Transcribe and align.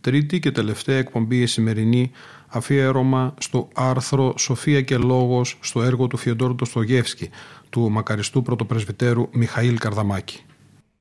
τρίτη 0.00 0.38
και 0.38 0.50
τελευταία 0.50 0.96
εκπομπή 0.98 1.40
η 1.40 1.46
σημερινή 1.46 2.10
αφιέρωμα 2.48 3.34
στο 3.40 3.68
άρθρο 3.74 4.34
Σοφία 4.38 4.80
και 4.82 4.96
Λόγο 4.96 5.44
στο 5.60 5.82
έργο 5.82 6.06
του 6.06 6.16
Φιοντόρου 6.16 6.54
Τοστογεύσκη 6.54 7.30
του 7.70 7.90
μακαριστού 7.90 8.42
πρωτοπρεσβυτέρου 8.42 9.28
Μιχαήλ 9.32 9.78
Καρδαμάκη. 9.78 10.40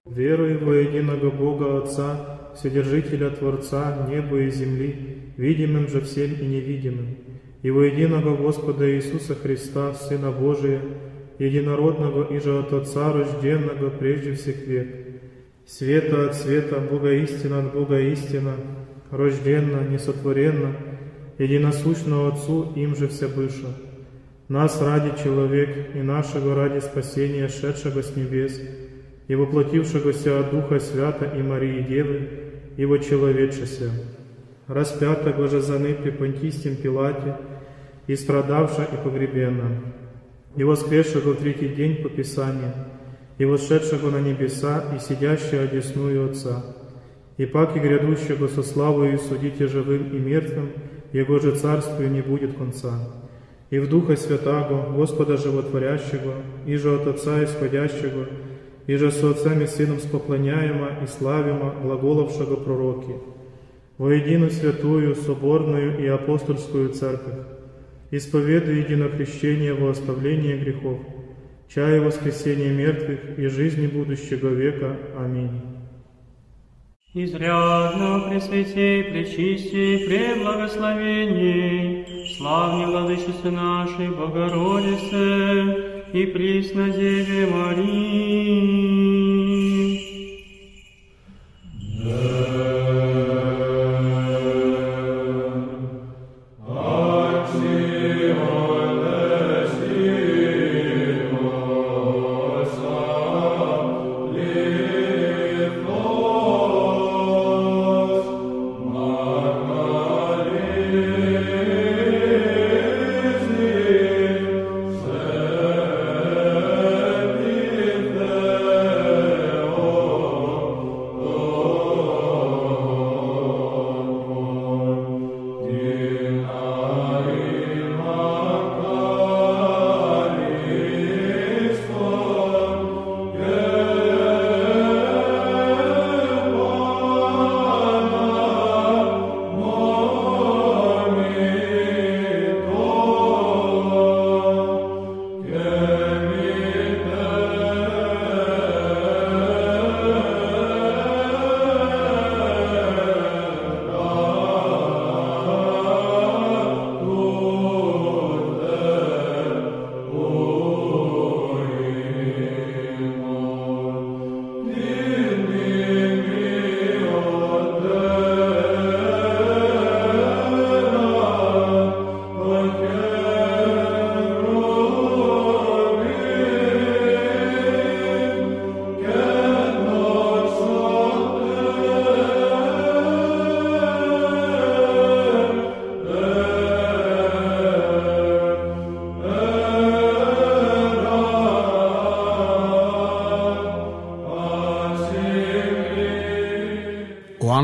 Верую 0.07 0.63
во 0.63 0.73
единого 0.75 1.31
Бога 1.31 1.65
Отца, 1.79 2.09
Вседержителя 2.55 3.31
Творца 3.31 4.05
неба 4.07 4.39
и 4.39 4.51
земли, 4.51 4.91
видимым 5.35 5.87
же 5.87 6.01
всем 6.01 6.31
и 6.43 6.45
невидимым, 6.45 7.09
и 7.63 7.71
во 7.71 7.81
единого 7.85 8.35
Господа 8.37 8.85
Иисуса 8.95 9.33
Христа, 9.33 9.95
Сына 9.95 10.31
Божия, 10.31 10.79
единородного 11.39 12.31
и 12.31 12.39
же 12.39 12.59
от 12.59 12.71
Отца 12.71 13.13
рожденного 13.13 13.89
прежде 13.89 14.35
всех 14.35 14.57
век, 14.67 14.89
Света 15.65 16.27
от 16.27 16.35
света, 16.35 16.79
Бога 16.79 17.11
истина 17.11 17.57
от 17.59 17.73
Бога 17.73 17.99
истина, 17.99 18.53
рожденно, 19.10 19.88
несотворенно, 19.88 20.74
единосущно 21.38 22.28
Отцу, 22.28 22.72
им 22.76 22.96
же 22.96 23.08
вся 23.08 23.28
быша. 23.28 23.68
Нас 24.48 24.80
ради 24.82 25.12
человек 25.22 25.94
и 25.94 25.98
нашего 25.98 26.54
ради 26.54 26.80
спасения, 26.80 27.48
шедшего 27.48 28.02
с 28.02 28.16
небес, 28.16 28.60
и 29.28 29.34
воплотившегося 29.34 30.40
от 30.40 30.50
Духа 30.50 30.80
Свята 30.80 31.26
и 31.26 31.42
Марии 31.42 31.82
Девы, 31.82 32.28
его 32.76 32.98
человечеся, 32.98 33.90
распятого 34.66 35.46
же 35.48 35.60
за 35.60 35.78
при 35.78 36.10
Понтистем 36.10 36.76
Пилате, 36.76 37.36
и 38.06 38.16
страдавша 38.16 38.82
и 38.82 38.96
погребена, 39.04 39.82
и 40.56 40.64
воскресшего 40.64 41.34
в 41.34 41.36
третий 41.36 41.68
день 41.68 42.02
по 42.02 42.08
Писанию, 42.08 42.72
и 43.38 43.44
восшедшего 43.44 44.10
на 44.10 44.20
небеса, 44.20 44.84
и 44.96 44.98
сидящего 44.98 45.62
одесную 45.62 46.28
Отца, 46.28 46.64
и 47.40 47.46
пак 47.46 47.74
и 47.74 47.80
грядущего 47.80 48.48
со 48.48 48.62
славою 48.62 49.18
судите 49.18 49.66
живым 49.66 50.14
и 50.14 50.18
мертвым, 50.18 50.72
Его 51.14 51.38
же 51.38 51.56
царствию 51.56 52.10
не 52.10 52.20
будет 52.20 52.52
конца. 52.52 52.92
И 53.70 53.78
в 53.78 53.88
Духа 53.88 54.14
Святаго, 54.16 54.92
Господа 54.94 55.38
Животворящего, 55.38 56.34
и 56.66 56.76
же 56.76 56.94
от 56.94 57.06
Отца 57.06 57.42
исходящего, 57.42 58.26
и 58.86 58.94
же 58.94 59.10
со 59.10 59.30
Отцем 59.30 59.62
и 59.62 59.66
Сыном 59.66 60.00
споклоняемо 60.00 60.98
и 61.02 61.06
славимо 61.06 61.76
глаголовшего 61.82 62.56
пророки, 62.56 63.14
воедино 63.96 64.50
святую, 64.50 65.14
соборную 65.14 65.98
и 65.98 66.06
апостольскую 66.08 66.90
церковь, 66.90 67.46
исповедуя 68.10 68.74
единохрещение 68.74 69.72
во 69.72 69.92
оставление 69.92 70.58
грехов, 70.58 70.98
чая 71.74 72.02
воскресения 72.02 72.70
мертвых 72.70 73.38
и 73.38 73.46
жизни 73.46 73.86
будущего 73.86 74.48
века. 74.48 74.94
Аминь. 75.18 75.69
Изрядно 77.12 78.28
пресвяти, 78.28 79.02
пречистей, 79.10 80.06
преблагословений, 80.06 82.06
славни 82.36 82.84
владычице 82.84 83.50
нашей 83.50 84.10
Богородице 84.10 86.04
и 86.12 86.26
присно 86.26 86.88
Деве 86.88 87.48
Марии. 87.48 88.99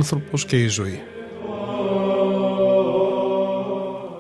Άνθρωπος 0.06 0.44
και 0.44 0.62
η 0.62 0.68
ζωή. 0.68 1.00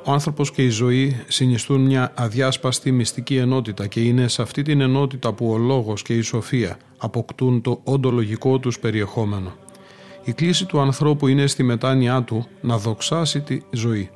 Ο 0.04 0.12
άνθρωπος 0.12 0.50
και 0.50 0.62
η 0.62 0.68
ζωή 0.68 1.16
συνιστούν 1.28 1.80
μια 1.80 2.12
αδιάσπαστη 2.16 2.92
μυστική 2.92 3.36
ενότητα 3.36 3.86
και 3.86 4.00
είναι 4.00 4.28
σε 4.28 4.42
αυτή 4.42 4.62
την 4.62 4.80
ενότητα 4.80 5.32
που 5.32 5.50
ο 5.52 5.58
λόγος 5.58 6.02
και 6.02 6.14
η 6.14 6.20
σοφία 6.20 6.78
αποκτούν 6.98 7.60
το 7.60 7.80
οντολογικό 7.84 8.58
τους 8.58 8.78
περιεχόμενο. 8.78 9.52
Η 10.24 10.32
κλίση 10.32 10.66
του 10.66 10.80
ανθρώπου 10.80 11.26
είναι 11.26 11.46
στη 11.46 11.62
μετάνοιά 11.62 12.22
του 12.22 12.46
να 12.60 12.78
δοξάσει 12.78 13.40
τη 13.40 13.60
ζωή. 13.70 14.10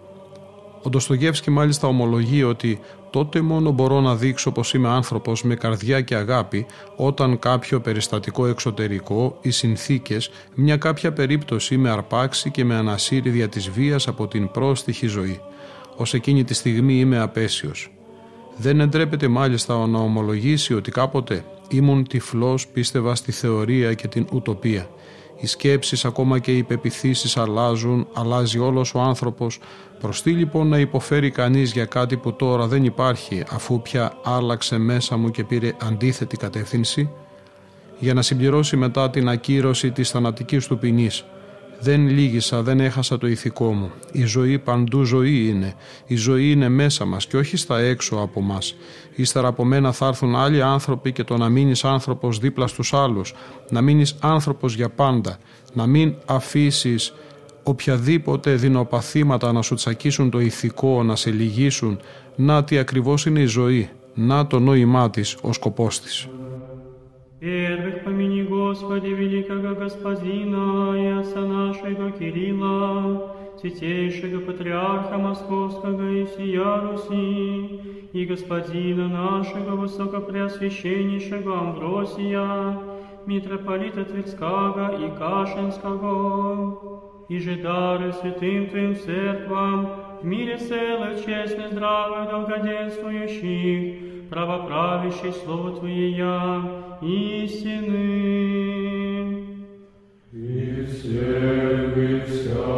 Ο 0.82 0.88
Ντοστογεύσκη 0.88 1.50
μάλιστα 1.50 1.88
ομολογεί 1.88 2.42
ότι 2.42 2.80
τότε 3.10 3.40
μόνο 3.40 3.70
μπορώ 3.70 4.00
να 4.00 4.14
δείξω 4.14 4.52
πως 4.52 4.74
είμαι 4.74 4.88
άνθρωπος 4.88 5.42
με 5.42 5.54
καρδιά 5.54 6.00
και 6.00 6.14
αγάπη 6.14 6.66
όταν 6.96 7.38
κάποιο 7.38 7.80
περιστατικό 7.80 8.46
εξωτερικό, 8.46 9.38
οι 9.40 9.50
συνθήκες, 9.50 10.30
μια 10.54 10.76
κάποια 10.76 11.12
περίπτωση 11.12 11.76
με 11.76 11.90
αρπάξει 11.90 12.50
και 12.50 12.64
με 12.64 12.74
ανασύρει 12.74 13.30
δια 13.30 13.48
της 13.48 13.70
βίας 13.70 14.08
από 14.08 14.26
την 14.26 14.50
πρόστιχη 14.50 15.06
ζωή. 15.06 15.40
Ως 15.96 16.14
εκείνη 16.14 16.44
τη 16.44 16.54
στιγμή 16.54 16.94
είμαι 16.94 17.18
απέσιος. 17.18 17.90
Δεν 18.56 18.80
εντρέπεται 18.80 19.28
μάλιστα 19.28 19.86
να 19.86 19.98
ομολογήσει 19.98 20.74
ότι 20.74 20.90
κάποτε 20.90 21.44
ήμουν 21.68 22.06
τυφλός 22.06 22.66
πίστευα 22.66 23.14
στη 23.14 23.32
θεωρία 23.32 23.94
και 23.94 24.08
την 24.08 24.26
ουτοπία. 24.32 24.88
Οι 25.40 25.46
σκέψεις 25.46 26.04
ακόμα 26.04 26.38
και 26.38 26.56
οι 26.56 26.62
πεπιθήσεις 26.62 27.36
αλλάζουν, 27.36 28.06
αλλάζει 28.12 28.58
όλος 28.58 28.94
ο 28.94 29.00
άνθρωπος. 29.00 29.58
Προς 30.00 30.22
τι 30.22 30.30
λοιπόν 30.30 30.68
να 30.68 30.78
υποφέρει 30.78 31.30
κανείς 31.30 31.72
για 31.72 31.84
κάτι 31.84 32.16
που 32.16 32.32
τώρα 32.32 32.66
δεν 32.66 32.84
υπάρχει 32.84 33.44
αφού 33.50 33.82
πια 33.82 34.12
άλλαξε 34.24 34.78
μέσα 34.78 35.16
μου 35.16 35.30
και 35.30 35.44
πήρε 35.44 35.72
αντίθετη 35.82 36.36
κατεύθυνση; 36.36 37.10
Για 37.98 38.14
να 38.14 38.22
συμπληρώσει 38.22 38.76
μετά 38.76 39.10
την 39.10 39.28
ακύρωση 39.28 39.90
της 39.90 40.10
θανατικής 40.10 40.66
του 40.66 40.78
ποινής 40.78 41.24
δεν 41.80 42.08
λύγησα, 42.08 42.62
δεν 42.62 42.80
έχασα 42.80 43.18
το 43.18 43.26
ηθικό 43.26 43.72
μου. 43.72 43.90
Η 44.12 44.24
ζωή 44.24 44.58
παντού 44.58 45.02
ζωή 45.02 45.48
είναι. 45.48 45.74
Η 46.06 46.16
ζωή 46.16 46.50
είναι 46.50 46.68
μέσα 46.68 47.04
μας 47.04 47.26
και 47.26 47.36
όχι 47.36 47.56
στα 47.56 47.78
έξω 47.78 48.16
από 48.16 48.40
μας. 48.40 48.74
Ύστερα 49.14 49.48
από 49.48 49.64
μένα 49.64 49.92
θα 49.92 50.06
έρθουν 50.06 50.36
άλλοι 50.36 50.62
άνθρωποι 50.62 51.12
και 51.12 51.24
το 51.24 51.36
να 51.36 51.48
μείνεις 51.48 51.84
άνθρωπος 51.84 52.38
δίπλα 52.38 52.66
στους 52.66 52.94
άλλους. 52.94 53.34
Να 53.70 53.80
μείνεις 53.80 54.16
άνθρωπος 54.20 54.74
για 54.74 54.88
πάντα. 54.88 55.38
Να 55.72 55.86
μην 55.86 56.14
αφήσεις 56.26 57.12
οποιαδήποτε 57.62 58.54
δεινοπαθήματα 58.54 59.52
να 59.52 59.62
σου 59.62 59.74
τσακίσουν 59.74 60.30
το 60.30 60.40
ηθικό, 60.40 61.02
να 61.02 61.16
σε 61.16 61.30
λυγίσουν. 61.30 62.00
Να 62.36 62.64
τι 62.64 62.78
ακριβώς 62.78 63.26
είναι 63.26 63.40
η 63.40 63.46
ζωή. 63.46 63.88
Να 64.14 64.46
το 64.46 64.58
νόημά 64.58 65.10
της, 65.10 65.36
ο 65.42 65.52
σκοπός 65.52 66.00
της. 66.00 66.28
Первых 67.40 68.04
помяни, 68.04 68.42
Господи, 68.42 69.06
великого 69.06 69.74
Господина 69.74 70.92
и 70.94 71.06
отца 71.06 71.40
нашего 71.40 72.10
Кирилла, 72.10 73.34
святейшего 73.58 74.40
патриарха 74.42 75.16
Московского 75.16 76.06
и 76.10 76.26
всея 76.26 76.82
Руси, 76.82 77.80
и 78.12 78.26
Господина 78.26 79.08
нашего 79.08 79.74
Высокопреосвященнейшего 79.76 81.60
Амвросия, 81.60 82.78
митрополита 83.24 84.04
Тверского 84.04 85.02
и 85.02 85.10
Кашинского, 85.16 87.00
и 87.30 87.38
же 87.38 87.56
дары 87.56 88.12
святым 88.12 88.68
Твоим 88.68 88.94
церквам, 88.96 89.88
в 90.20 90.26
мире 90.26 90.58
целых, 90.58 91.24
честных, 91.24 91.72
здравых, 91.72 92.28
долгоденствующих, 92.28 94.09
правоправящий 94.30 95.32
Слово 95.32 95.72
Твое 95.78 96.10
я, 96.12 96.62
истины. 97.02 97.80
И 100.32 100.86
все 100.86 102.24
вся. 102.26 102.70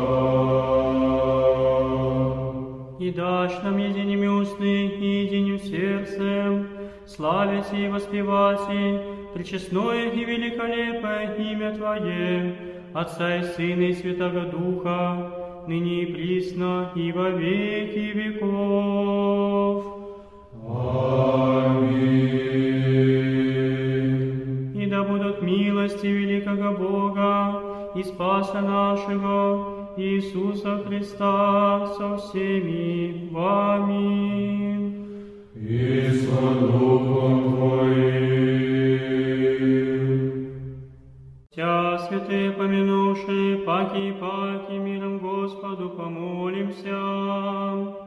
И 2.98 3.10
дашь 3.10 3.62
нам 3.62 3.76
единими 3.76 4.26
устны 4.26 4.86
и 4.86 5.24
единим 5.24 5.58
сердцем, 5.58 6.68
славить 7.06 7.72
и 7.74 7.88
воспевать 7.88 8.60
и 8.72 9.00
пречестное 9.34 10.10
и 10.10 10.24
великолепное 10.24 11.34
имя 11.34 11.74
Твое, 11.76 12.56
Отца 12.94 13.36
и 13.36 13.42
Сына 13.42 13.82
и 13.82 13.92
Святого 13.92 14.46
Духа, 14.46 15.64
ныне 15.66 16.04
и 16.04 16.06
присно 16.06 16.90
и 16.94 17.12
во 17.12 17.28
веки 17.28 18.12
веков. 18.16 19.91
И 24.74 24.86
да 24.86 25.02
будут 25.02 25.42
милости 25.42 26.06
великого 26.06 26.72
Бога 26.72 27.60
и 27.96 28.02
Спаса 28.04 28.60
нашего 28.60 29.88
Иисуса 29.96 30.78
Христа 30.86 31.88
со 31.98 32.16
всеми 32.16 33.28
вами. 33.30 34.92
И 35.56 36.10
со 36.10 36.54
Духом 36.60 37.56
Твоим. 37.56 38.12
Тя, 41.54 41.98
святые 41.98 42.52
помянувшие, 42.52 43.58
паки 43.58 44.08
и 44.08 44.12
паки, 44.12 44.78
миром 44.78 45.18
Господу 45.18 45.90
помолимся. 45.90 48.01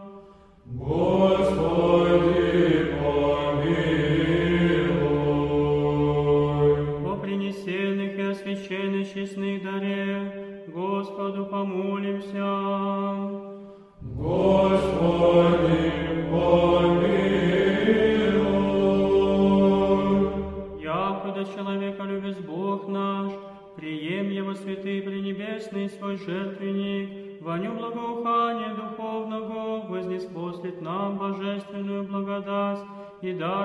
Господи, 0.77 2.36
помилуй. 3.00 3.86
О 7.06 7.18
принесенных 7.22 8.18
и 8.18 8.22
освященных 8.22 9.13
честных 9.13 9.63
даре, 9.63 10.66
Господу 10.68 11.45
помолимся. 11.45 13.34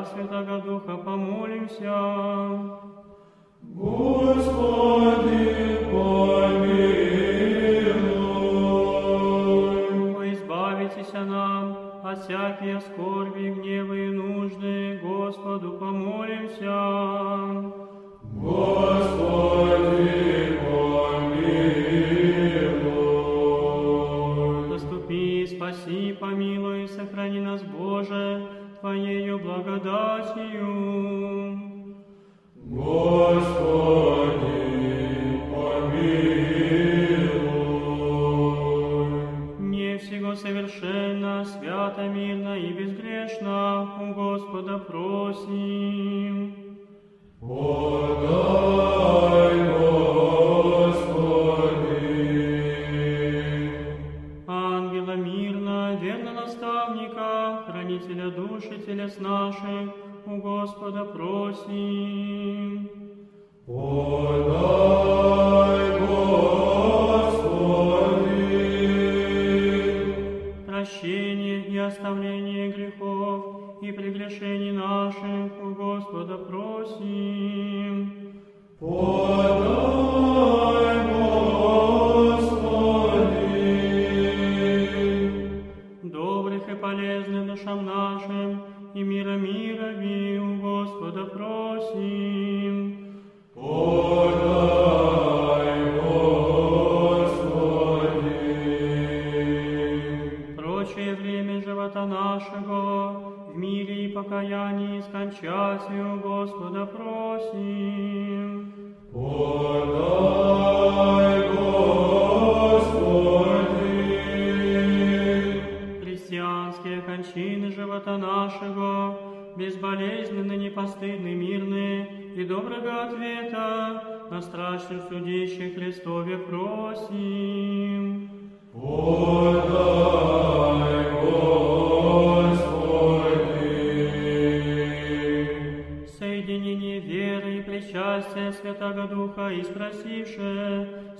Святого 0.06 0.61
Духа 0.61 0.97
помолимся. 0.97 2.81
Господи, 3.62 4.10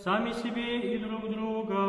сами 0.04 0.32
себе 0.42 0.70
и 0.94 0.98
друг 1.06 1.24
друга, 1.36 1.86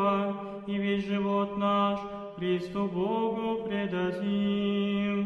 и 0.67 0.77
весь 0.77 1.05
живот 1.05 1.57
наш 1.57 1.99
Христу 2.37 2.81
Богу 2.87 3.47
предадим. 3.67 5.17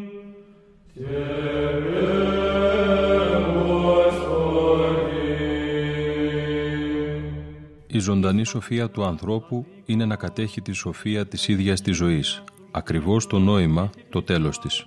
Η 7.88 8.00
ζωντανή 8.00 8.46
σοφία 8.46 8.90
του 8.90 9.06
ανθρώπου 9.06 9.66
είναι 9.86 10.06
να 10.06 10.16
κατέχει 10.16 10.62
τη 10.62 10.72
σοφία 10.72 11.28
της 11.28 11.48
ίδιας 11.48 11.82
της 11.82 11.96
ζωής, 11.96 12.44
ακριβώς 12.72 13.28
το 13.28 13.40
νόημα, 13.40 13.90
το 14.10 14.22
τέλος 14.22 14.60
της. 14.60 14.86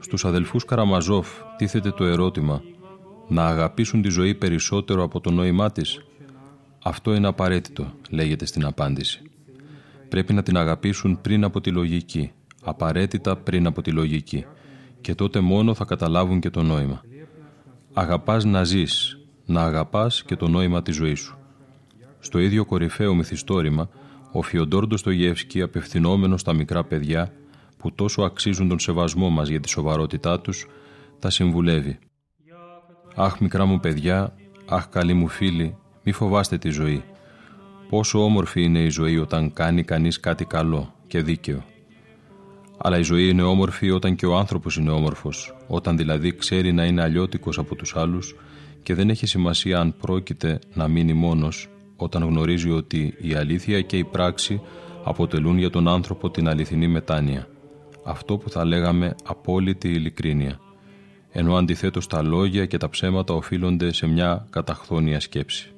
Στους 0.00 0.24
αδελφούς 0.24 0.64
Καραμαζόφ 0.64 1.28
τίθεται 1.56 1.90
το 1.90 2.04
ερώτημα 2.04 2.62
να 3.28 3.46
αγαπήσουν 3.46 4.02
τη 4.02 4.08
ζωή 4.08 4.34
περισσότερο 4.34 5.02
από 5.02 5.20
το 5.20 5.30
νόημά 5.30 5.72
της. 5.72 6.04
Αυτό 6.83 7.13
είναι 7.13 7.27
απαραίτητο, 7.27 7.93
λέγεται 8.09 8.45
στην 8.45 8.65
απάντηση. 8.65 9.21
Πρέπει 10.09 10.33
να 10.33 10.43
την 10.43 10.57
αγαπήσουν 10.57 11.21
πριν 11.21 11.43
από 11.43 11.61
τη 11.61 11.71
λογική, 11.71 12.31
απαραίτητα 12.63 13.37
πριν 13.37 13.65
από 13.67 13.81
τη 13.81 13.91
λογική 13.91 14.45
και 15.01 15.15
τότε 15.15 15.39
μόνο 15.39 15.73
θα 15.73 15.85
καταλάβουν 15.85 16.39
και 16.39 16.49
το 16.49 16.63
νόημα. 16.63 17.01
Αγαπάς 17.93 18.45
να 18.45 18.63
ζεις, 18.63 19.19
να 19.45 19.61
αγαπάς 19.63 20.23
και 20.23 20.35
το 20.35 20.47
νόημα 20.47 20.81
της 20.81 20.95
ζωής 20.95 21.19
σου. 21.19 21.37
Στο 22.19 22.39
ίδιο 22.39 22.65
κορυφαίο 22.65 23.15
μυθιστόρημα, 23.15 23.89
ο 24.31 24.41
Φιοντόρ 24.41 24.87
Ντοστογεύσκη 24.87 25.61
απευθυνόμενος 25.61 26.41
στα 26.41 26.53
μικρά 26.53 26.83
παιδιά 26.83 27.33
που 27.77 27.91
τόσο 27.91 28.21
αξίζουν 28.21 28.67
τον 28.67 28.79
σεβασμό 28.79 29.29
μας 29.29 29.47
για 29.47 29.59
τη 29.59 29.69
σοβαρότητά 29.69 30.39
τους, 30.39 30.67
τα 31.19 31.29
συμβουλεύει. 31.29 31.99
«Αχ 33.15 33.39
μικρά 33.39 33.65
μου 33.65 33.79
παιδιά, 33.79 34.33
αχ 34.65 34.89
καλοί 34.89 35.13
μου 35.13 35.27
φίλοι, 35.27 35.77
μη 36.09 36.15
φοβάστε 36.15 36.57
τη 36.57 36.69
ζωή. 36.69 37.03
Πόσο 37.89 38.23
όμορφη 38.23 38.63
είναι 38.63 38.79
η 38.79 38.89
ζωή 38.89 39.17
όταν 39.17 39.53
κάνει 39.53 39.83
κανείς 39.83 40.19
κάτι 40.19 40.45
καλό 40.45 40.93
και 41.07 41.21
δίκαιο. 41.21 41.63
Αλλά 42.77 42.97
η 42.97 43.01
ζωή 43.01 43.29
είναι 43.29 43.43
όμορφη 43.43 43.91
όταν 43.91 44.15
και 44.15 44.25
ο 44.25 44.37
άνθρωπος 44.37 44.77
είναι 44.77 44.89
όμορφος, 44.89 45.55
όταν 45.67 45.97
δηλαδή 45.97 46.35
ξέρει 46.35 46.71
να 46.71 46.85
είναι 46.85 47.01
αλλιώτικος 47.01 47.57
από 47.57 47.75
τους 47.75 47.95
άλλους 47.95 48.35
και 48.83 48.93
δεν 48.93 49.09
έχει 49.09 49.25
σημασία 49.25 49.79
αν 49.79 49.95
πρόκειται 49.97 50.59
να 50.73 50.87
μείνει 50.87 51.13
μόνος, 51.13 51.69
όταν 51.95 52.23
γνωρίζει 52.23 52.69
ότι 52.69 53.13
η 53.21 53.33
αλήθεια 53.33 53.81
και 53.81 53.97
η 53.97 54.03
πράξη 54.03 54.61
αποτελούν 55.03 55.57
για 55.57 55.69
τον 55.69 55.87
άνθρωπο 55.87 56.29
την 56.29 56.47
αληθινή 56.47 56.87
μετάνοια. 56.87 57.47
Αυτό 58.03 58.37
που 58.37 58.49
θα 58.49 58.65
λέγαμε 58.65 59.15
απόλυτη 59.23 59.89
ειλικρίνεια. 59.89 60.59
Ενώ 61.31 61.55
αντιθέτως 61.55 62.07
τα 62.07 62.21
λόγια 62.21 62.65
και 62.65 62.77
τα 62.77 62.89
ψέματα 62.89 63.33
οφείλονται 63.33 63.93
σε 63.93 64.07
μια 64.07 64.47
καταχθόνια 64.49 65.19
σκέψη. 65.19 65.73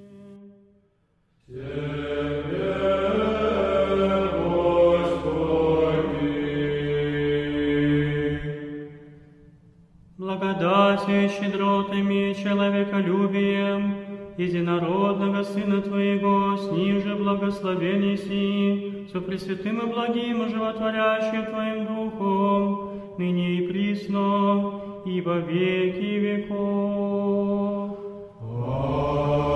Благодатью 10.18 11.28
щедротами, 11.28 12.34
человеколюбием, 12.42 13.96
единородного 14.38 15.44
Сына 15.44 15.82
Твоего, 15.82 16.56
с 16.56 16.72
Ним 16.72 17.02
же 17.02 17.16
благословен 17.18 18.18
си, 18.18 19.10
со 19.12 19.20
Пресвятым 19.20 19.80
и 19.80 19.88
благим 19.92 20.44
и 20.44 20.50
животворящим 20.50 21.48
Твоим 21.48 21.86
Духом, 21.86 22.92
ныне 23.18 23.56
и 23.56 23.68
присно, 23.68 25.04
и 25.06 25.20
во 25.20 25.40
веки 25.40 26.18
веков. 26.18 27.98
Вон 28.40 29.52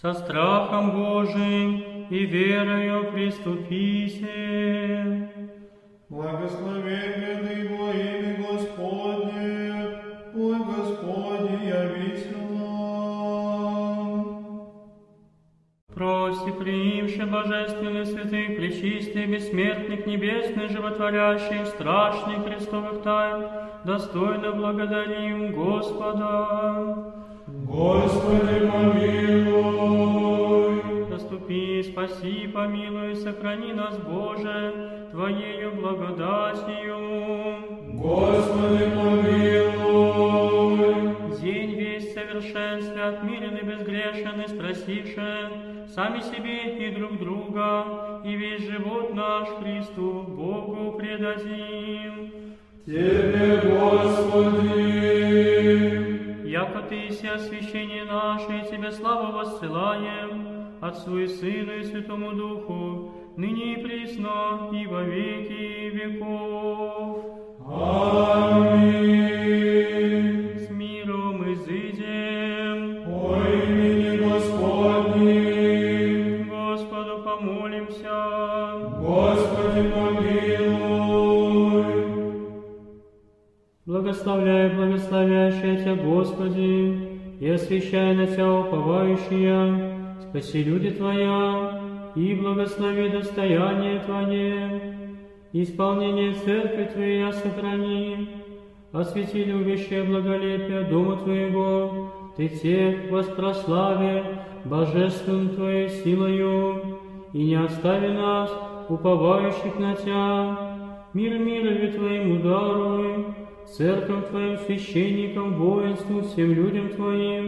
Со 0.00 0.12
страхом 0.12 0.90
Божиим 0.90 2.06
и 2.10 2.26
верою 2.26 3.10
приступите. 3.12 4.28
Благословен 6.10 7.46
ты 7.48 7.66
во 7.70 7.92
имя 7.92 8.36
Господне, 8.36 10.02
Ой, 10.34 10.58
Господи, 10.58 11.64
явись 11.64 12.26
нам. 12.30 13.06
Проси, 15.94 16.52
приимши 16.52 17.24
божественный, 17.24 18.04
святый, 18.04 18.50
пречистый, 18.50 19.24
бессмертных, 19.24 20.04
небесный, 20.04 20.68
животворящий, 20.68 21.64
страшный 21.64 22.44
Христовых 22.44 23.02
тайн, 23.02 23.48
достойно 23.86 24.52
благодарим 24.52 25.52
Господа. 25.54 27.15
Господи, 27.68 28.70
помилуй. 28.70 29.56
Заступи, 31.10 31.82
спаси, 31.82 32.48
помилуй, 32.54 33.16
сохрани 33.16 33.72
нас, 33.72 33.98
Боже, 33.98 35.08
Твоею 35.10 35.72
благодатью. 35.74 36.98
Господи, 37.94 38.84
помилуй. 38.96 40.36
День 41.40 41.72
весь 41.74 42.14
совершенстве, 42.14 43.02
отмерен 43.02 43.56
и 43.56 43.64
безгрешен, 43.64 44.40
и 44.42 44.48
спросивши 44.48 45.50
сами 45.94 46.20
себе 46.20 46.86
и 46.86 46.90
друг 46.94 47.18
друга, 47.18 48.22
и 48.24 48.36
весь 48.36 48.62
живот 48.62 49.14
наш 49.14 49.48
Христу 49.60 50.22
Богу 50.22 50.98
предадим. 50.98 52.30
Тебе, 52.86 53.60
Господи, 53.64 55.25
Яко 56.66 56.82
Ты 56.88 57.10
си 57.10 57.28
освящение 57.28 58.04
наше, 58.04 58.58
и 58.58 58.70
Тебе 58.70 58.90
славу 58.90 59.32
воссылаем, 59.32 60.74
Отцу 60.80 61.18
и 61.18 61.28
Сыну 61.28 61.72
и 61.78 61.84
Святому 61.84 62.32
Духу, 62.32 63.12
ныне 63.36 63.74
и 63.74 63.82
присно, 63.82 64.70
и 64.72 64.86
во 64.86 65.02
веки 65.02 65.90
веков. 65.90 67.24
Аминь. 67.68 69.16
Благословляй, 84.06 84.68
благословящая 84.68 85.78
Тебя, 85.78 85.96
Господи, 85.96 87.18
и 87.40 87.50
освящай 87.50 88.14
на 88.14 88.28
Тебя 88.28 88.52
уповающие, 88.52 90.14
спаси 90.22 90.62
люди 90.62 90.90
Твоя, 90.90 92.12
и 92.14 92.34
благослови 92.36 93.08
достояние 93.08 93.98
Твое, 93.98 94.94
исполнение 95.52 96.34
церкви 96.34 96.84
Твоей 96.84 97.32
сохрани, 97.32 98.28
освети 98.92 99.42
любящее 99.42 100.04
благолепие 100.04 100.82
Дома 100.84 101.16
Твоего, 101.16 102.12
Ты 102.36 102.46
тех 102.46 103.10
воспрослави 103.10 104.22
божественным 104.64 105.48
Твоей 105.48 105.88
силою, 105.88 107.00
и 107.32 107.42
не 107.44 107.56
остави 107.56 108.12
нас, 108.12 108.52
уповающих 108.88 109.76
на 109.80 109.96
Тя, 109.96 111.08
мир 111.12 111.38
мирови 111.40 111.90
Твоему 111.90 112.40
даруй, 112.40 113.15
церквам 113.75 114.23
Твоим 114.29 114.57
священникам, 114.65 115.55
воинству, 115.55 116.21
всем 116.21 116.49
людям 116.53 116.89
Твоим, 116.89 117.45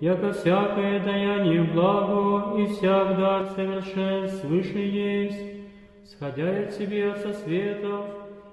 яко 0.00 0.32
всякое 0.32 1.02
даяние 1.04 1.62
благо 1.62 2.58
и 2.60 2.66
всяк 2.72 3.16
дар 3.16 3.42
совершен 3.54 4.28
свыше 4.40 4.78
есть, 4.78 5.42
сходя 6.10 6.48
от 6.60 6.76
Тебе 6.76 7.12
от 7.12 7.36
светов, 7.36 8.04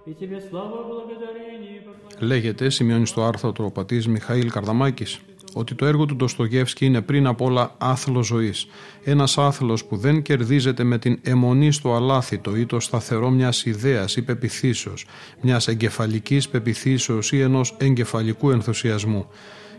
и 0.05 0.13
Тебе 0.13 0.39
слава 0.49 0.83
благодарение. 0.83 1.81
Λέγεται, 2.19 2.69
σημειώνει 2.69 3.07
στο 3.07 3.23
άρθρο 3.23 3.51
του 3.51 3.63
ο 3.65 3.71
πατής 3.71 4.07
Μιχαήλ 4.07 4.51
Καρδαμάκης, 4.51 5.19
ότι 5.54 5.74
το 5.74 5.86
έργο 5.86 6.06
του 6.06 6.16
Ντοστογεύσκη 6.16 6.84
είναι 6.84 7.00
πριν 7.00 7.26
απ' 7.26 7.40
όλα 7.40 7.74
άθλο 7.78 8.22
ζωής. 8.22 8.66
Ένας 9.04 9.38
άθλος 9.38 9.84
που 9.84 9.96
δεν 9.96 10.22
κερδίζεται 10.22 10.84
με 10.84 10.98
την 10.98 11.18
αιμονή 11.22 11.72
στο 11.72 11.94
αλάθητο 11.94 12.56
ή 12.56 12.66
το 12.66 12.80
σταθερό 12.80 13.30
μιας 13.30 13.64
ιδέας 13.64 14.16
ή 14.16 14.22
πεπιθήσεως, 14.22 15.06
μιας 15.40 15.68
εγκεφαλικής 15.68 16.48
πεπιθήσεως 16.48 17.32
ή 17.32 17.40
ενός 17.40 17.74
εγκεφαλικού 17.78 18.50
ενθουσιασμού. 18.50 19.26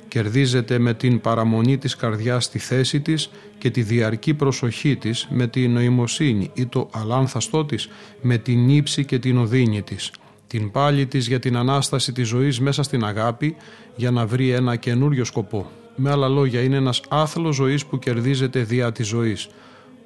Κερδίζεται 0.07 0.79
με 0.79 0.93
την 0.93 1.21
παραμονή 1.21 1.77
της 1.77 1.95
καρδιάς 1.95 2.43
στη 2.43 2.59
θέση 2.59 3.01
της 3.01 3.29
και 3.57 3.69
τη 3.69 3.81
διαρκή 3.81 4.33
προσοχή 4.33 4.95
της 4.95 5.27
με 5.29 5.47
την 5.47 5.71
νοημοσύνη 5.71 6.51
ή 6.53 6.65
το 6.65 6.89
αλάνθαστό 6.93 7.65
της 7.65 7.89
με 8.21 8.37
την 8.37 8.69
ύψη 8.69 9.05
και 9.05 9.19
την 9.19 9.37
οδύνη 9.37 9.81
της 9.81 10.11
την 10.47 10.71
πάλη 10.71 11.05
της 11.05 11.27
για 11.27 11.39
την 11.39 11.57
Ανάσταση 11.57 12.11
της 12.11 12.27
ζωής 12.27 12.59
μέσα 12.59 12.83
στην 12.83 13.05
αγάπη 13.05 13.55
για 13.95 14.11
να 14.11 14.25
βρει 14.25 14.49
ένα 14.49 14.75
καινούριο 14.75 15.23
σκοπό. 15.23 15.69
Με 15.95 16.11
άλλα 16.11 16.27
λόγια 16.27 16.61
είναι 16.61 16.75
ένας 16.75 17.01
άθλος 17.09 17.55
ζωής 17.55 17.85
που 17.85 17.99
κερδίζεται 17.99 18.63
διά 18.63 18.91
της 18.91 19.07
ζωής. 19.07 19.47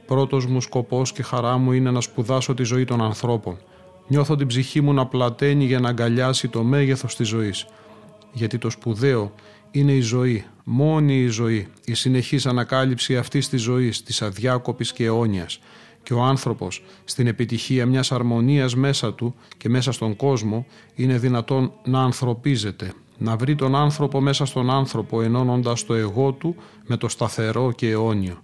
Πρώτος 0.05 0.46
μου 0.46 0.62
σκοπός 0.62 1.12
και 1.12 1.24
χαρά 1.24 1.58
μου 1.58 1.72
είναι 1.72 1.91
να 1.91 2.01
σπουδάσω 2.01 2.53
τη 2.53 2.63
ζωή 2.63 2.86
των 2.86 3.01
ανθρώπων. 3.01 3.58
Νιώθω 4.08 4.36
την 4.36 4.48
ψυχή 4.48 4.81
μου 4.81 4.93
να 4.93 5.05
πλαταίνει 5.05 5.65
για 5.65 5.79
να 5.79 5.89
αγκαλιάσει 5.89 6.48
το 6.48 6.63
μέγεθος 6.63 7.15
της 7.15 7.27
ζωής. 7.27 7.65
Γιατί 8.34 8.58
το 8.58 8.69
σπουδαίο 8.69 9.34
είναι 9.72 9.91
η 9.91 10.01
ζωή, 10.01 10.46
μόνη 10.63 11.15
η 11.15 11.27
ζωή, 11.27 11.67
η 11.86 11.93
συνεχής 11.93 12.46
ανακάλυψη 12.46 13.17
αυτής 13.17 13.50
της 13.50 13.62
ζωής, 13.62 14.03
της 14.03 14.22
αδιάκοπης 14.22 14.93
και 14.93 15.05
αιώνιας 15.05 15.60
και 16.03 16.13
ο 16.13 16.22
άνθρωπος 16.22 16.84
στην 17.03 17.27
επιτυχία 17.27 17.86
μιας 17.86 18.12
αρμονίας 18.12 18.75
μέσα 18.75 19.13
του 19.13 19.36
και 19.58 19.70
μέσα 19.70 19.91
στον 19.91 20.15
κόσμο 20.15 20.65
είναι 20.96 21.18
δυνατόν 21.18 21.72
να 21.86 22.01
ανθρωπίζεται, 22.01 22.94
να 23.18 23.36
βρει 23.36 23.56
τον 23.56 23.75
άνθρωπο 23.75 24.22
μέσα 24.22 24.46
στον 24.46 24.70
άνθρωπο 24.70 25.22
ενώνοντας 25.22 25.86
το 25.86 25.94
εγώ 25.94 26.32
του 26.32 26.56
με 26.86 26.98
το 26.98 27.08
σταθερό 27.08 27.72
και 27.72 27.89
αιώνιο. 27.89 28.41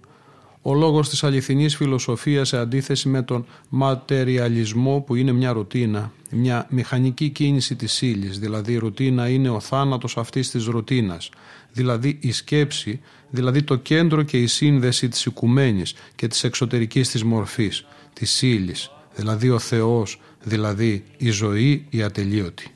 Ο 0.68 0.74
λόγος 0.74 1.08
της 1.08 1.24
αληθινής 1.24 1.76
φιλοσοφίας 1.76 2.48
σε 2.48 2.58
αντίθεση 2.58 3.08
με 3.08 3.22
τον 3.22 3.46
ματεριαλισμό 3.68 5.00
που 5.00 5.14
είναι 5.14 5.32
μια 5.32 5.52
ρουτίνα, 5.52 6.12
μια 6.30 6.66
μηχανική 6.70 7.28
κίνηση 7.28 7.76
της 7.76 8.02
ύλης, 8.02 8.38
δηλαδή 8.38 8.72
η 8.72 8.76
ρουτίνα 8.76 9.28
είναι 9.28 9.48
ο 9.48 9.60
θάνατος 9.60 10.16
αυτής 10.16 10.50
της 10.50 10.64
ρουτίνας, 10.66 11.30
δηλαδή 11.72 12.18
η 12.20 12.32
σκέψη, 12.32 13.00
δηλαδή 13.30 13.62
το 13.62 13.76
κέντρο 13.76 14.22
και 14.22 14.42
η 14.42 14.46
σύνδεση 14.46 15.08
της 15.08 15.24
οικουμένης 15.24 15.94
και 16.14 16.26
της 16.26 16.44
εξωτερικής 16.44 17.10
της 17.10 17.24
μορφής, 17.24 17.86
της 18.12 18.42
ύλης, 18.42 18.90
δηλαδή 19.14 19.50
ο 19.50 19.58
Θεός, 19.58 20.20
δηλαδή 20.42 21.04
η 21.16 21.30
ζωή 21.30 21.86
η 21.90 22.02
ατελείωτη. 22.02 22.74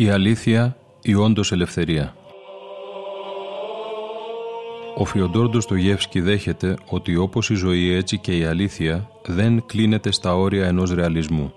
Η 0.00 0.08
αλήθεια, 0.08 0.76
η 1.02 1.14
όντως 1.14 1.52
ελευθερία. 1.52 2.14
Ο 4.96 5.04
Φιοντόρ 5.04 5.50
Γεύσκι 5.76 6.20
δέχεται 6.20 6.76
ότι 6.88 7.16
όπως 7.16 7.50
η 7.50 7.54
ζωή 7.54 7.92
έτσι 7.92 8.18
και 8.18 8.36
η 8.36 8.44
αλήθεια 8.44 9.10
δεν 9.26 9.66
κλείνεται 9.66 10.12
στα 10.12 10.34
όρια 10.34 10.66
ενός 10.66 10.94
ρεαλισμού, 10.94 11.52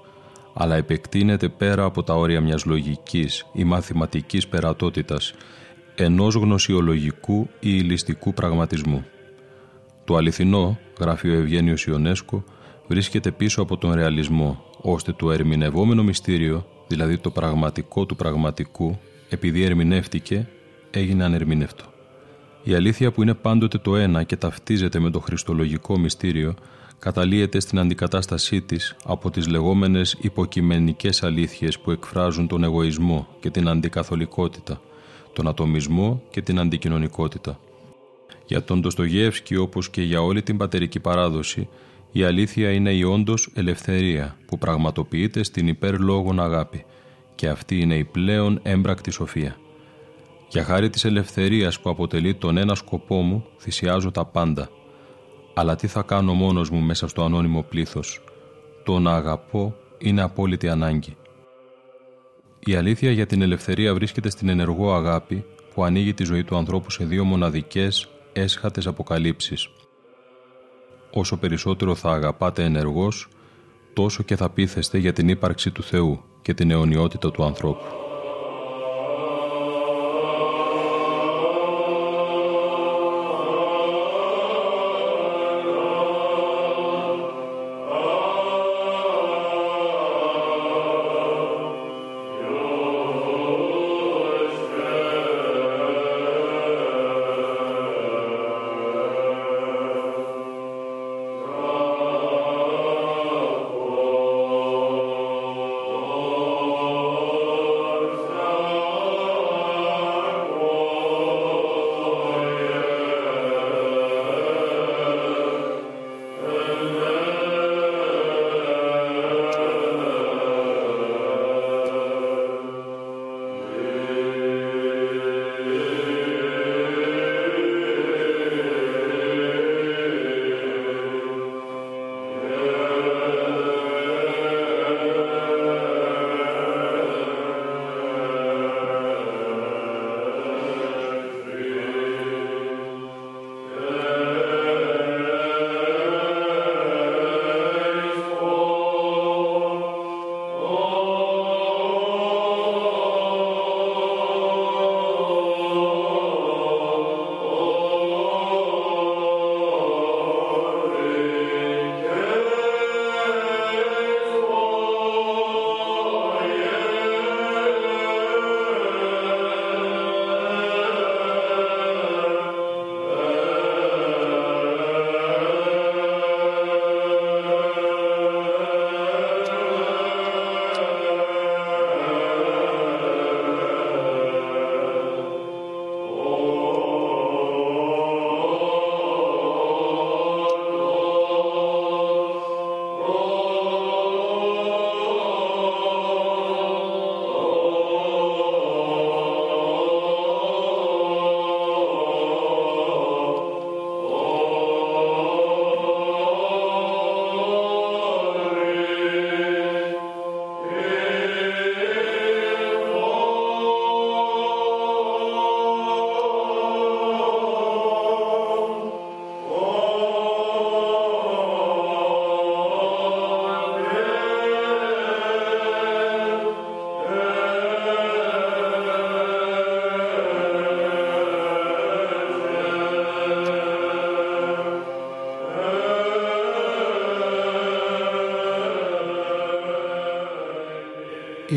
αλλά 0.54 0.75
επεκτείνεται 0.75 1.49
πέρα 1.49 1.84
από 1.84 2.04
τα 2.04 2.13
όρια 2.13 2.41
μιας 2.41 2.65
λογικής 2.65 3.45
ή 3.54 3.63
μαθηματικής 3.63 4.47
περατότητας, 4.47 5.34
ενός 5.95 6.36
γνωσιολογικού 6.36 7.49
ή 7.60 7.60
ηλιστικού 7.60 8.34
πραγματισμού. 8.34 9.06
Το 10.06 10.15
αληθινό, 10.15 10.80
γράφει 10.99 11.30
ο 11.30 11.34
Ευγένιος 11.34 11.86
Ιονέσκο, 11.86 12.43
βρίσκεται 12.88 13.32
πίσω 13.32 13.62
από 13.62 13.77
τον 13.77 13.93
ρεαλισμό, 13.93 14.63
ώστε 14.82 15.12
το 15.12 15.32
ερμηνευόμενο 15.32 16.04
μυστήριο, 16.04 16.65
δηλαδή 16.91 17.17
το 17.17 17.30
πραγματικό 17.30 18.06
του 18.06 18.15
πραγματικού, 18.15 18.99
επειδή 19.30 19.63
ερμηνεύτηκε, 19.63 20.47
έγινε 20.91 21.23
ανερμηνεύτο. 21.23 21.84
Η 22.63 22.73
αλήθεια 22.73 23.12
που 23.12 23.21
είναι 23.21 23.34
πάντοτε 23.34 23.77
το 23.77 23.95
ένα 23.95 24.23
και 24.23 24.36
ταυτίζεται 24.36 24.99
με 24.99 25.10
το 25.10 25.19
χριστολογικό 25.19 25.97
μυστήριο, 25.99 26.54
καταλύεται 26.99 27.60
στην 27.60 27.80
αντικατάστασή 27.80 28.62
της 28.62 28.95
από 29.06 29.30
τις 29.32 29.47
λεγόμενες 29.47 30.17
υποκειμενικές 30.21 31.23
αλήθειες 31.23 31.80
που 31.80 31.91
εκφράζουν 31.91 32.47
τον 32.47 32.63
εγωισμό 32.63 33.27
και 33.39 33.49
την 33.49 33.67
αντικαθολικότητα, 33.67 34.82
τον 35.34 35.47
ατομισμό 35.47 36.21
και 36.30 36.41
την 36.41 36.60
αντικοινωνικότητα. 36.60 37.60
Για 38.45 38.63
τον 38.63 38.82
Ντοστογεύσκη 38.82 39.56
όπως 39.56 39.89
και 39.89 40.01
για 40.01 40.21
όλη 40.21 40.41
την 40.41 40.58
πατερική 40.58 40.99
παράδοση, 40.99 41.67
η 42.12 42.24
αλήθεια 42.24 42.71
είναι 42.71 42.91
η 42.91 43.04
όντως 43.04 43.50
ελευθερία 43.54 44.38
που 44.45 44.58
πραγματοποιείται 44.58 45.43
στην 45.43 45.67
υπερλόγων 45.67 46.39
αγάπη 46.39 46.86
και 47.36 47.47
αυτή 47.47 47.80
είναι 47.80 47.95
η 47.95 48.04
πλέον 48.04 48.60
έμπρακτη 48.63 49.12
σοφία. 49.12 49.56
Για 50.50 50.63
χάρη 50.63 50.89
της 50.89 51.06
ελευθερίας 51.06 51.80
που 51.80 51.89
αποτελεί 51.89 52.36
τον 52.36 52.58
ένα 52.58 52.76
σκοπό 52.76 53.15
μου, 53.21 53.45
θυσιάζω 53.60 54.12
τα 54.12 54.26
πάντα. 54.26 54.69
Αλλά 55.54 55.76
τι 55.76 55.88
θα 55.88 56.02
κάνω 56.02 56.34
μόνος 56.34 56.69
μου 56.69 56.80
μέσα 56.80 57.08
στο 57.08 57.24
ανώνυμο 57.24 57.62
πλήθος; 57.62 58.24
Το 58.84 59.00
να 59.00 59.15
αγαπώ 59.15 59.76
είναι 59.97 60.21
απόλυτη 60.21 60.69
ανάγκη. 60.69 61.15
Η 62.60 62.76
αλήθεια 62.76 63.12
για 63.12 63.26
την 63.26 63.41
ελευθερία 63.41 63.93
βρίσκεται 63.93 64.30
στην 64.30 64.50
ενεργό 64.50 64.93
αγάπη 64.93 65.45
που 65.74 65.84
ανοίγει 65.84 66.13
τη 66.13 66.24
ζωή 66.24 66.43
του 66.43 66.58
ανθρώπου 66.58 66.91
σε 66.91 67.06
δύο 67.06 67.24
μοναδικές, 67.24 68.10
έσχατες 68.34 68.88
αποκαλύψεις. 68.88 69.69
Όσο 71.13 71.38
περισσότερο 71.38 71.95
θα 71.95 72.12
αγαπάτε 72.12 72.63
ενεργώς, 72.63 73.28
τόσο 73.93 74.24
και 74.24 74.36
θα 74.36 74.50
πείθεστε 74.50 74.97
για 74.97 75.13
την 75.13 75.30
ύπαρξη 75.30 75.71
του 75.71 75.84
Θεού 75.84 76.21
και 76.41 76.54
την 76.54 76.71
αιωνιότητα 76.71 77.32
του 77.32 77.43
ανθρώπου. 77.43 78.01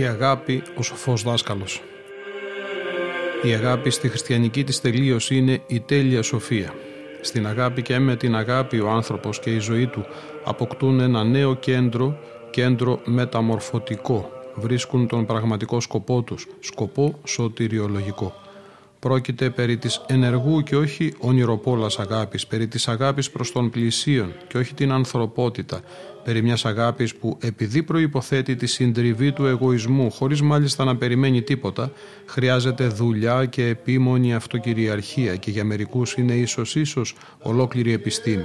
Η 0.04 0.06
αγάπη 0.06 0.62
ο 0.76 0.82
σοφός 0.82 1.22
δάσκαλος. 1.22 1.82
Η 3.42 3.52
αγάπη 3.52 3.90
στη 3.90 4.08
χριστιανική 4.08 4.64
της 4.64 4.80
τελείωση 4.80 5.36
είναι 5.36 5.62
η 5.66 5.80
τέλεια 5.80 6.22
σοφία. 6.22 6.74
Στην 7.20 7.46
αγάπη 7.46 7.82
και 7.82 7.98
με 7.98 8.16
την 8.16 8.36
αγάπη 8.36 8.80
ο 8.80 8.90
άνθρωπος 8.90 9.40
και 9.40 9.50
η 9.50 9.58
ζωή 9.58 9.86
του 9.86 10.06
αποκτούν 10.44 11.00
ένα 11.00 11.24
νέο 11.24 11.54
κέντρο, 11.54 12.18
κέντρο 12.50 13.00
μεταμορφωτικό. 13.04 14.30
Βρίσκουν 14.54 15.08
τον 15.08 15.26
πραγματικό 15.26 15.80
σκοπό 15.80 16.22
τους, 16.22 16.46
σκοπό 16.60 17.18
σωτηριολογικό. 17.24 18.34
Πρόκειται 18.98 19.50
περί 19.50 19.76
της 19.76 20.00
ενεργού 20.06 20.62
και 20.62 20.76
όχι 20.76 21.14
ονειροπόλας 21.18 21.98
αγάπης, 21.98 22.46
περί 22.46 22.66
της 22.66 22.88
αγάπης 22.88 23.30
προς 23.30 23.52
τον 23.52 23.70
πλησίον 23.70 24.32
και 24.48 24.58
όχι 24.58 24.74
την 24.74 24.92
ανθρωπότητα, 24.92 25.80
περί 26.24 26.42
μιας 26.42 26.64
αγάπης 26.64 27.14
που 27.14 27.38
επειδή 27.40 27.82
προϋποθέτει 27.82 28.56
τη 28.56 28.66
συντριβή 28.66 29.32
του 29.32 29.46
εγωισμού 29.46 30.10
χωρίς 30.10 30.42
μάλιστα 30.42 30.84
να 30.84 30.96
περιμένει 30.96 31.42
τίποτα, 31.42 31.92
χρειάζεται 32.26 32.86
δουλειά 32.86 33.44
και 33.44 33.66
επίμονη 33.66 34.34
αυτοκυριαρχία 34.34 35.36
και 35.36 35.50
για 35.50 35.64
μερικούς 35.64 36.12
είναι 36.12 36.34
ίσως 36.34 36.76
ίσως 36.76 37.16
ολόκληρη 37.38 37.92
επιστήμη. 37.92 38.44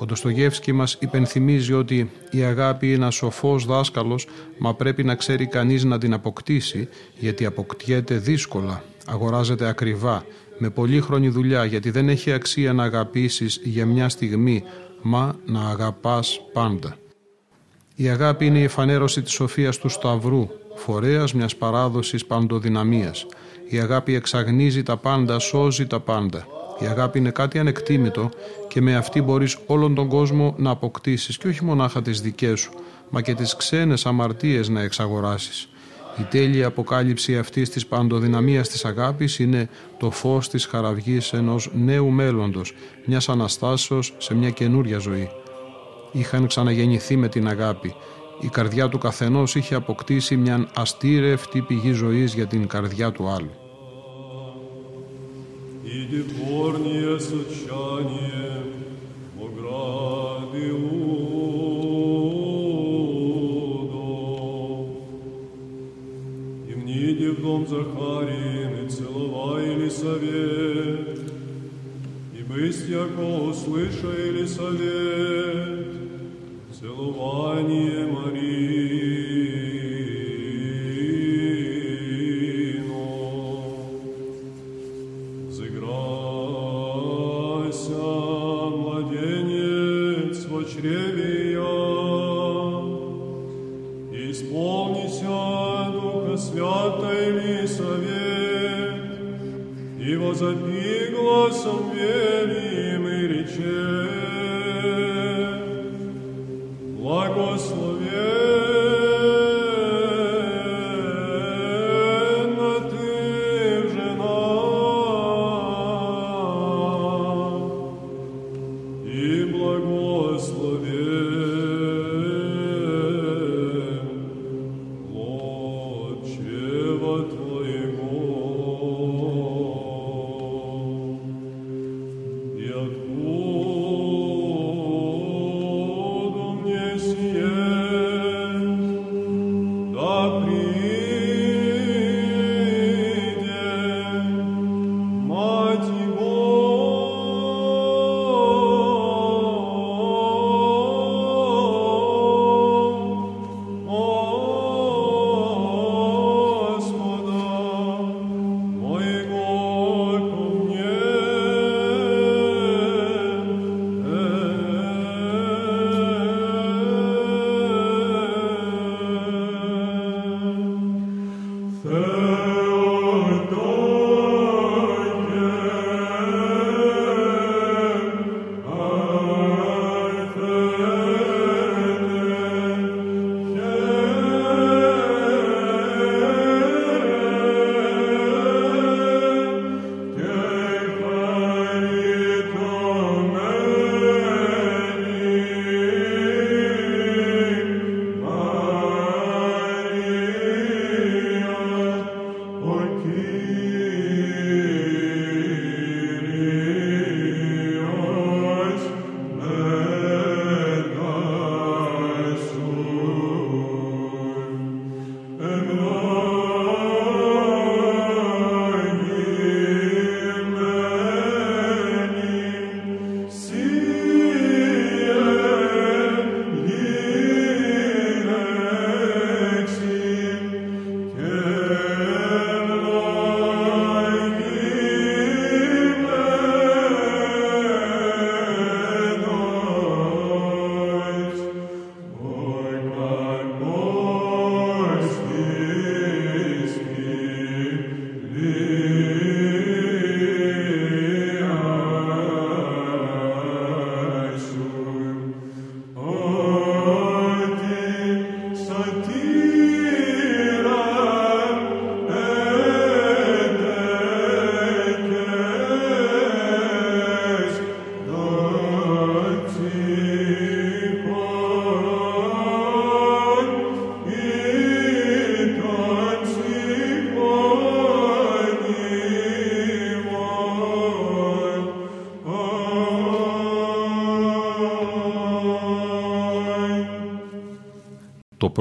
Ο 0.00 0.04
Ντοστογεύσκη 0.04 0.72
μας 0.72 0.96
υπενθυμίζει 1.00 1.72
ότι 1.72 2.10
η 2.30 2.42
αγάπη 2.42 2.86
είναι 2.86 2.94
ένας 2.94 3.14
σοφός 3.14 3.64
δάσκαλος, 3.64 4.26
μα 4.58 4.74
πρέπει 4.74 5.04
να 5.04 5.14
ξέρει 5.14 5.46
κανείς 5.46 5.84
να 5.84 5.98
την 5.98 6.12
αποκτήσει, 6.12 6.88
γιατί 7.18 7.46
αποκτιέται 7.46 8.14
δύσκολα, 8.14 8.82
αγοράζεται 9.06 9.68
ακριβά, 9.68 10.24
με 10.58 10.70
πολύχρονη 10.70 11.28
δουλειά, 11.28 11.64
γιατί 11.64 11.90
δεν 11.90 12.08
έχει 12.08 12.32
αξία 12.32 12.72
να 12.72 12.82
αγαπήσεις 12.82 13.60
για 13.64 13.86
μια 13.86 14.08
στιγμή, 14.08 14.64
μα 15.02 15.36
να 15.46 15.68
αγαπάς 15.68 16.40
πάντα. 16.52 16.96
Η 17.94 18.08
αγάπη 18.08 18.46
είναι 18.46 18.58
η 18.58 18.62
εφανέρωση 18.62 19.22
της 19.22 19.32
σοφίας 19.32 19.78
του 19.78 19.88
Σταυρού, 19.88 20.48
φορέας 20.74 21.34
μιας 21.34 21.56
παράδοσης 21.56 22.26
παντοδυναμίας. 22.26 23.26
Η 23.68 23.78
αγάπη 23.78 24.14
εξαγνίζει 24.14 24.82
τα 24.82 24.96
πάντα, 24.96 25.38
σώζει 25.38 25.86
τα 25.86 26.00
πάντα. 26.00 26.46
Η 26.78 26.86
αγάπη 26.86 27.18
είναι 27.18 27.30
κάτι 27.30 27.58
ανεκτήμητο 27.58 28.28
και 28.68 28.80
με 28.80 28.96
αυτή 28.96 29.22
μπορείς 29.22 29.58
όλον 29.66 29.94
τον 29.94 30.08
κόσμο 30.08 30.54
να 30.58 30.70
αποκτήσεις 30.70 31.38
και 31.38 31.48
όχι 31.48 31.64
μονάχα 31.64 32.02
τις 32.02 32.20
δικές 32.20 32.60
σου, 32.60 32.72
μα 33.10 33.20
και 33.22 33.34
τις 33.34 33.56
ξένες 33.56 34.06
αμαρτίες 34.06 34.68
να 34.68 34.80
εξαγοράσεις. 34.80 35.68
Η 36.20 36.22
τέλεια 36.30 36.66
αποκάλυψη 36.66 37.38
αυτής 37.38 37.70
της 37.70 37.86
παντοδυναμίας 37.86 38.68
της 38.68 38.84
αγάπης 38.84 39.38
είναι 39.38 39.68
το 39.98 40.10
φως 40.10 40.48
της 40.48 40.66
χαραυγής 40.66 41.32
ενός 41.32 41.70
νέου 41.74 42.10
μέλλοντος, 42.10 42.74
μιας 43.04 43.28
αναστάσεως 43.28 44.14
σε 44.18 44.34
μια 44.34 44.50
καινούρια 44.50 44.98
ζωή. 44.98 45.30
Είχαν 46.12 46.46
ξαναγεννηθεί 46.46 47.16
με 47.16 47.28
την 47.28 47.48
αγάπη. 47.48 47.94
Η 48.40 48.48
καρδιά 48.48 48.88
του 48.88 48.98
καθενός 48.98 49.54
είχε 49.54 49.74
αποκτήσει 49.74 50.36
μια 50.36 50.68
αστήρευτη 50.74 51.60
πηγή 51.60 51.92
ζωής 51.92 52.34
για 52.34 52.46
την 52.46 52.66
καρδιά 52.66 53.12
του 53.12 53.28
άλλου. 53.28 53.50
и 55.90 56.28
Отцом 67.58 67.66
Захарин, 67.66 68.86
и 68.86 68.88
целова 68.88 69.58
Елисавет, 69.58 71.32
и 72.38 72.42
бысть 72.42 72.88
яко 72.88 73.20
услыша 73.20 74.08
Елисавет, 74.26 75.86
целование 76.78 78.06
Марии. 78.06 78.57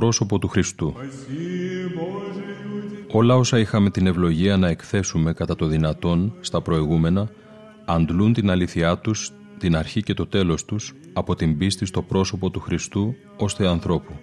Πρόσωπο 0.07 0.39
του 0.39 0.47
Χριστού. 0.47 0.95
Όλα 3.07 3.35
όσα 3.35 3.59
είχαμε 3.59 3.89
την 3.89 4.07
ευλογία 4.07 4.57
να 4.57 4.67
εκθέσουμε 4.67 5.33
κατά 5.33 5.55
το 5.55 5.65
δυνατόν 5.65 6.33
στα 6.39 6.61
προηγούμενα, 6.61 7.29
αντλούν 7.85 8.33
την 8.33 8.49
αλήθειά 8.49 8.97
τους 8.97 9.31
την 9.57 9.75
αρχή 9.75 10.03
και 10.03 10.13
το 10.13 10.25
τέλος 10.25 10.65
τους 10.65 10.93
από 11.13 11.35
την 11.35 11.57
πίστη 11.57 11.85
στο 11.85 12.01
πρόσωπο 12.01 12.49
του 12.49 12.59
Χριστού 12.59 13.15
ως 13.37 13.53
Θεανθρώπου, 13.53 14.13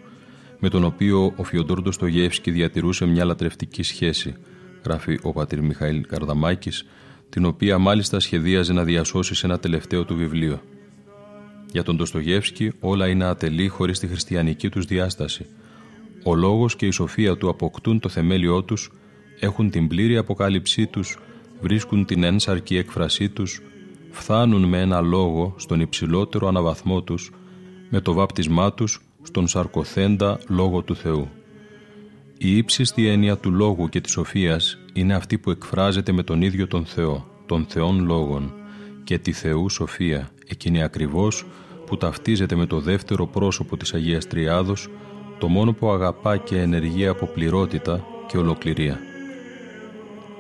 με 0.59 0.69
τον 0.69 0.85
οποίο 0.85 1.33
ο 1.37 1.45
Φιοντόρ 1.45 1.83
Ντοστογεύσκη 1.83 2.51
διατηρούσε 2.51 3.07
μια 3.07 3.25
λατρευτική 3.25 3.83
σχέση, 3.83 4.35
γράφει 4.85 5.19
ο 5.23 5.33
πατήρ 5.33 5.63
Μιχαήλ 5.63 6.07
Καρδαμάκης, 6.07 6.87
την 7.29 7.45
οποία 7.45 7.79
μάλιστα 7.79 8.21
σχεδίαζε 8.21 8.73
να 8.73 8.85
διασώσει 8.85 9.35
σε 9.35 9.47
ένα 9.47 9.59
τελευταίο 9.59 10.05
του 10.05 10.17
βιβλίο. 10.17 10.61
Για 11.75 11.83
τον 11.83 11.97
Ντοστογεύσκη 11.97 12.73
όλα 12.81 13.09
είναι 13.09 13.25
ατελή 13.25 13.69
χωρίς 13.69 13.99
τη 13.99 14.07
χριστιανική 14.07 14.69
τους 14.69 14.85
διάσταση. 14.85 15.47
Ο 16.23 16.35
λόγος 16.35 16.77
και 16.77 16.87
η 16.87 16.91
σοφία 16.91 17.37
του 17.37 17.49
αποκτούν 17.49 18.01
το 18.01 18.09
θεμέλιό 18.09 18.63
τους, 18.63 18.91
έχουν 19.41 19.71
την 19.71 19.89
πλήρη 19.89 20.17
αποκάλυψή 20.17 20.87
τους, 20.87 21.19
βρίσκουν 21.61 22.05
την 22.05 22.23
ένσαρκη 22.23 22.77
έκφρασή 22.77 23.29
τους, 23.29 23.61
φθάνουν 24.11 24.65
με 24.65 24.81
ένα 24.81 25.01
λόγο 25.01 25.55
στον 25.57 25.81
υψηλότερο 25.81 26.49
αναβαθμό 26.49 27.03
τους, 27.03 27.31
με 27.91 28.01
το 28.01 28.13
βάπτισμά 28.13 28.73
τους 28.73 29.01
στον 29.23 29.49
σαρκοθέντα 29.49 30.39
Λόγο 30.49 30.83
του 30.83 30.97
Θεού. 30.97 31.29
Η 32.39 32.57
ύψιστη 32.57 33.07
έννοια 33.07 33.37
του 33.37 33.51
Λόγου 33.51 33.89
και 33.89 34.01
της 34.01 34.13
Σοφίας 34.13 34.79
είναι 34.93 35.15
αυτή 35.15 35.39
που 35.39 35.51
εκφράζεται 35.51 36.13
με 36.13 36.23
τον 36.23 36.43
ίδιο 36.43 36.67
τον 36.67 36.85
Θεό, 36.85 37.27
τον 37.47 37.67
Θεόν 37.69 38.05
Λόγων 38.05 38.53
και 39.05 39.19
τη 39.19 39.33
Θεού 39.33 39.69
Σοφία, 39.69 40.31
εκείνη 40.47 40.83
ακριβώς 40.83 41.47
που 41.87 41.97
ταυτίζεται 41.97 42.57
με 42.57 42.67
το 42.67 42.81
δεύτερο 42.81 43.27
πρόσωπο 43.27 43.77
της 43.77 43.95
Αγίας 43.95 44.27
Τριάδος, 44.27 44.89
το 45.45 45.51
μόνο 45.51 45.73
που 45.73 45.91
αγαπά 45.91 46.37
και 46.37 46.61
ενεργεί 46.61 47.07
από 47.07 47.27
πληρότητα 47.27 48.05
και 48.27 48.37
ολοκληρία. 48.37 48.99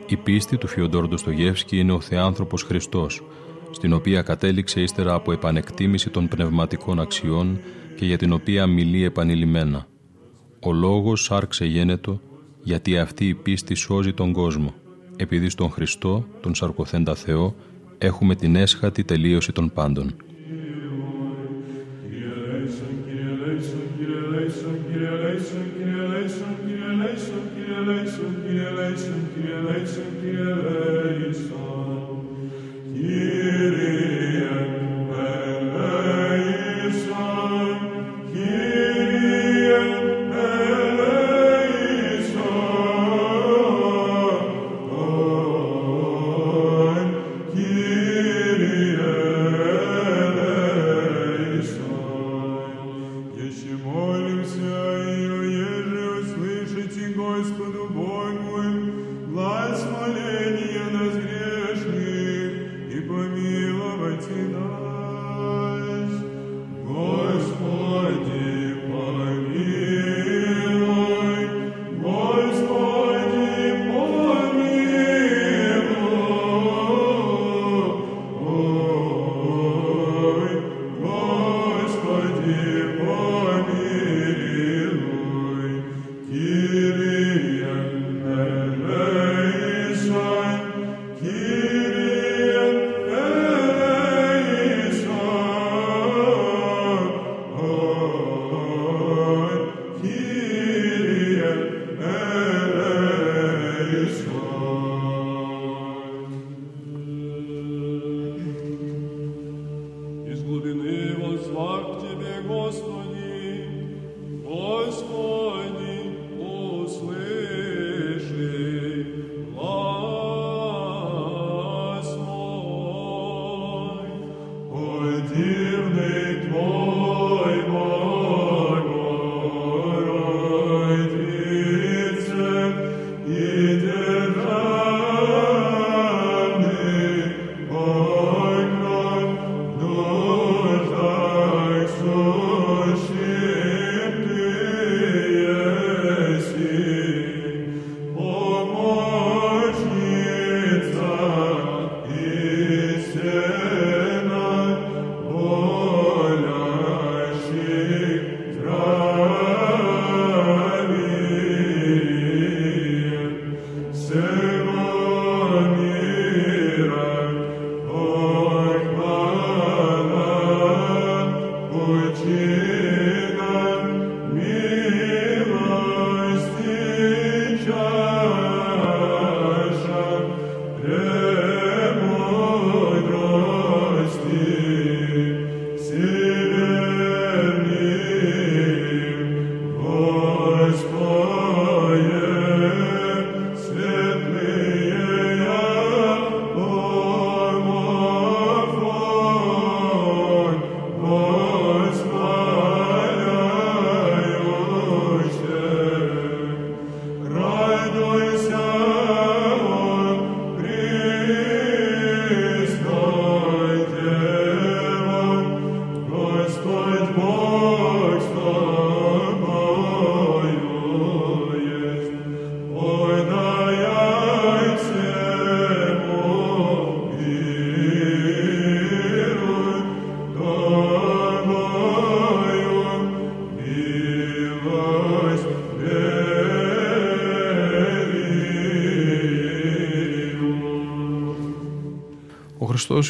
Η 0.06 0.16
πίστη 0.16 0.56
του 0.56 0.66
Φιοντόρ 0.66 1.08
Ντοστογεύσκη 1.08 1.78
είναι 1.78 1.92
ο 1.92 2.00
Θεάνθρωπος 2.00 2.62
Χριστός, 2.62 3.22
στην 3.70 3.92
οποία 3.92 4.22
κατέληξε 4.22 4.80
ύστερα 4.80 5.14
από 5.14 5.32
επανεκτίμηση 5.32 6.10
των 6.10 6.28
πνευματικών 6.28 7.00
αξιών 7.00 7.60
και 7.96 8.06
για 8.06 8.16
την 8.16 8.32
οποία 8.32 8.66
μιλεί 8.66 9.04
επανειλημμένα. 9.04 9.86
Ο 10.60 10.72
λόγος 10.72 11.30
άρξε 11.30 11.64
γένετο, 11.64 12.20
γιατί 12.62 12.98
αυτή 12.98 13.28
η 13.28 13.34
πίστη 13.34 13.74
σώζει 13.74 14.12
τον 14.12 14.32
κόσμο, 14.32 14.74
επειδή 15.16 15.48
στον 15.48 15.70
Χριστό, 15.70 16.26
τον 16.40 16.54
σαρκοθέντα 16.54 17.14
Θεό, 17.14 17.54
έχουμε 17.98 18.34
την 18.34 18.56
έσχατη 18.56 19.04
τελείωση 19.04 19.52
των 19.52 19.72
πάντων. 19.72 20.14
sunt 28.14 28.44
ele, 28.48 28.96
sunt 28.96 29.33
eleison, 29.57 29.87
sunt 29.94 30.20
eleison, 30.22 31.14
eleison, 31.24 31.83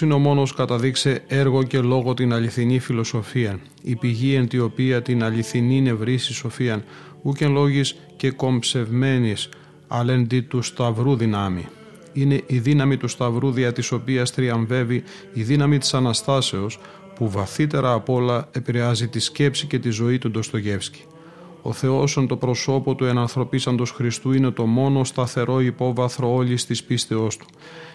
είναι 0.01 0.15
ο 0.15 0.19
μόνος 0.19 0.55
καταδείξε 0.55 1.23
έργο 1.27 1.63
και 1.63 1.81
λόγο 1.81 2.15
την 2.15 2.33
αληθινή 2.33 2.79
φιλοσοφία, 2.79 3.59
η 3.83 3.97
πηγή 3.97 4.35
εν 4.35 4.49
τη 4.49 4.59
οποία 4.59 5.03
την 5.03 5.25
αληθινή 5.25 5.81
νευρύση 5.81 6.33
σοφίαν, 6.33 6.85
ούκεν 7.23 7.53
λόγης 7.53 7.97
και 8.17 8.31
κομψευμένης, 8.31 9.49
αλλά 9.89 10.27
του 10.49 10.63
σταυρού 10.63 11.17
δυνάμει. 11.17 11.69
Είναι 12.13 12.43
η 12.47 12.59
δύναμη 12.59 12.97
του 12.97 13.09
σταυρού 13.09 13.51
δια 13.51 13.73
της 13.73 13.93
οποίας 13.93 14.33
τριαμβεύει 14.33 15.03
η 15.33 15.43
δύναμη 15.43 15.79
της 15.79 15.95
Αναστάσεως 15.95 16.79
που 17.15 17.31
βαθύτερα 17.31 17.93
απ' 17.93 18.09
όλα 18.09 18.49
επηρεάζει 18.53 19.09
τη 19.09 19.21
σκέψη 19.21 19.67
και 19.67 19.79
τη 19.79 19.91
ζωή 19.91 20.19
του 20.19 20.31
Ντοστογεύσκη. 20.31 21.05
Ο 21.67 21.73
Θεός 21.73 22.25
το 22.29 22.37
προσώπο 22.37 22.95
του 22.95 23.05
ενανθρωπίσαντος 23.05 23.91
Χριστού 23.91 24.33
είναι 24.33 24.51
το 24.51 24.67
μόνο 24.67 25.05
σταθερό 25.05 25.61
υπόβαθρο 25.61 26.35
όλης 26.35 26.67
της 26.67 26.85
πίστεώς 26.85 27.37
του. 27.37 27.47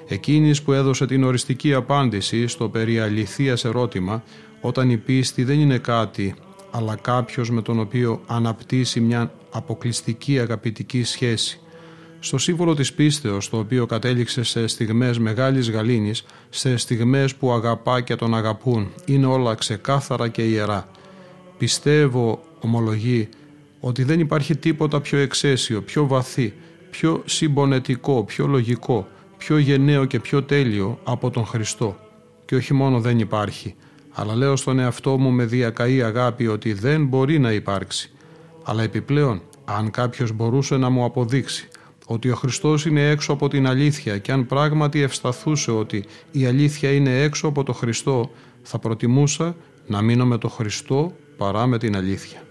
Εκείνης 0.07 0.61
που 0.61 0.72
έδωσε 0.72 1.05
την 1.05 1.24
οριστική 1.24 1.74
απάντηση 1.74 2.47
στο 2.47 2.70
περί 2.70 2.99
αληθείας 2.99 3.65
ερώτημα 3.65 4.24
όταν 4.61 4.89
η 4.89 4.97
πίστη 4.97 5.43
δεν 5.43 5.59
είναι 5.59 5.78
κάτι 5.78 6.36
αλλά 6.72 6.95
κάποιος 6.95 7.49
με 7.49 7.61
τον 7.61 7.80
οποίο 7.80 8.22
αναπτύσσει 8.28 8.99
μια 8.99 9.32
αποκλειστική 9.51 10.39
αγαπητική 10.39 11.03
σχέση. 11.03 11.59
Στο 12.20 12.38
σύμβολο 12.38 12.76
της 12.76 12.93
πίστεως, 12.93 13.49
το 13.49 13.57
οποίο 13.57 13.86
κατέληξε 13.86 14.43
σε 14.43 14.67
στιγμές 14.67 15.20
μεγάλης 15.20 15.70
γαλήνης, 15.70 16.26
σε 16.49 16.78
στιγμές 16.78 17.36
που 17.36 17.51
αγαπά 17.51 18.01
και 18.01 18.15
τον 18.15 18.36
αγαπούν, 18.36 18.91
είναι 19.05 19.26
όλα 19.26 19.55
ξεκάθαρα 19.55 20.28
και 20.28 20.41
ιερά. 20.41 20.89
Πιστεύω, 21.57 22.41
ομολογεί, 22.59 23.30
ότι 23.80 24.03
δεν 24.03 24.19
υπάρχει 24.19 24.57
τίποτα 24.57 25.01
πιο 25.01 25.17
εξαίσιο, 25.17 25.82
πιο 25.82 26.07
βαθύ, 26.07 26.53
πιο 26.89 27.21
συμπονετικό, 27.25 28.23
πιο 28.23 28.47
λογικό, 28.47 29.07
πιο 29.38 29.57
γενναίο 29.57 30.05
και 30.05 30.19
πιο 30.19 30.43
τέλειο 30.43 30.99
από 31.03 31.30
τον 31.30 31.45
Χριστό. 31.45 31.97
Και 32.45 32.55
όχι 32.55 32.73
μόνο 32.73 32.99
δεν 32.99 33.19
υπάρχει, 33.19 33.75
αλλά 34.11 34.36
λέω 34.36 34.55
στον 34.55 34.80
εαυτό 34.80 35.17
μου 35.17 35.32
με 35.32 35.45
διακαή 35.45 36.01
αγάπη 36.01 36.47
ότι 36.47 36.73
δεν 36.73 37.05
μπορεί 37.05 37.39
να 37.39 37.51
υπάρξει. 37.51 38.11
Αλλά 38.63 38.84
επιπλέον, 38.84 39.41
αν 39.65 39.91
κάποιος 39.91 40.32
μπορούσε 40.32 40.77
να 40.77 40.89
μου 40.89 41.03
αποδείξει 41.03 41.67
ότι 42.05 42.30
ο 42.30 42.36
Χριστός 42.36 42.86
είναι 42.86 43.09
έξω 43.09 43.34
από 43.34 43.47
την 43.47 43.67
αλήθεια 43.67 44.17
και 44.17 44.32
αν 44.32 44.45
πράγματι 44.45 45.01
ευσταθούσε 45.01 45.71
ότι 45.71 46.03
η 46.32 46.45
αλήθεια 46.45 46.91
είναι 46.91 47.21
έξω 47.21 47.47
από 47.47 47.63
το 47.63 47.73
Χριστό, 47.73 48.32
θα 48.61 48.80
προτιμούσα 48.80 49.55
να 49.88 50.01
μείνω 50.01 50.25
με 50.25 50.38
το 50.38 50.47
Χριστό 50.49 51.15
παρά 51.38 51.67
με 51.67 51.77
την 51.77 51.95
αλήθεια. 51.95 52.43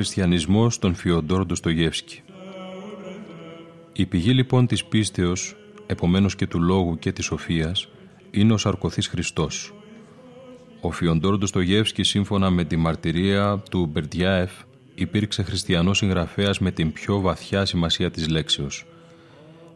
Χριστιανισμός 0.00 0.78
των 0.78 0.94
Φιοντόρ 0.94 1.46
Ντοστογεύσκη 1.46 2.22
Η 3.92 4.06
πηγή 4.06 4.32
λοιπόν 4.32 4.66
της 4.66 4.84
πίστεως, 4.84 5.56
επομένως 5.86 6.36
και 6.36 6.46
του 6.46 6.62
λόγου 6.62 6.98
και 6.98 7.12
της 7.12 7.24
σοφίας, 7.24 7.88
είναι 8.30 8.52
ο 8.52 8.56
σαρκωθής 8.56 9.06
Χριστός. 9.06 9.74
Ο 10.80 10.90
Φιοντόρ 10.90 11.38
Ντοστογεύσκη 11.38 12.02
σύμφωνα 12.02 12.50
με 12.50 12.64
τη 12.64 12.76
μαρτυρία 12.76 13.62
του 13.70 13.86
Μπερτιάεφ 13.86 14.50
υπήρξε 14.94 15.42
χριστιανός 15.42 15.98
συγγραφέας 15.98 16.58
με 16.58 16.70
την 16.70 16.92
πιο 16.92 17.20
βαθιά 17.20 17.64
σημασία 17.64 18.10
της 18.10 18.28
λέξεως. 18.28 18.86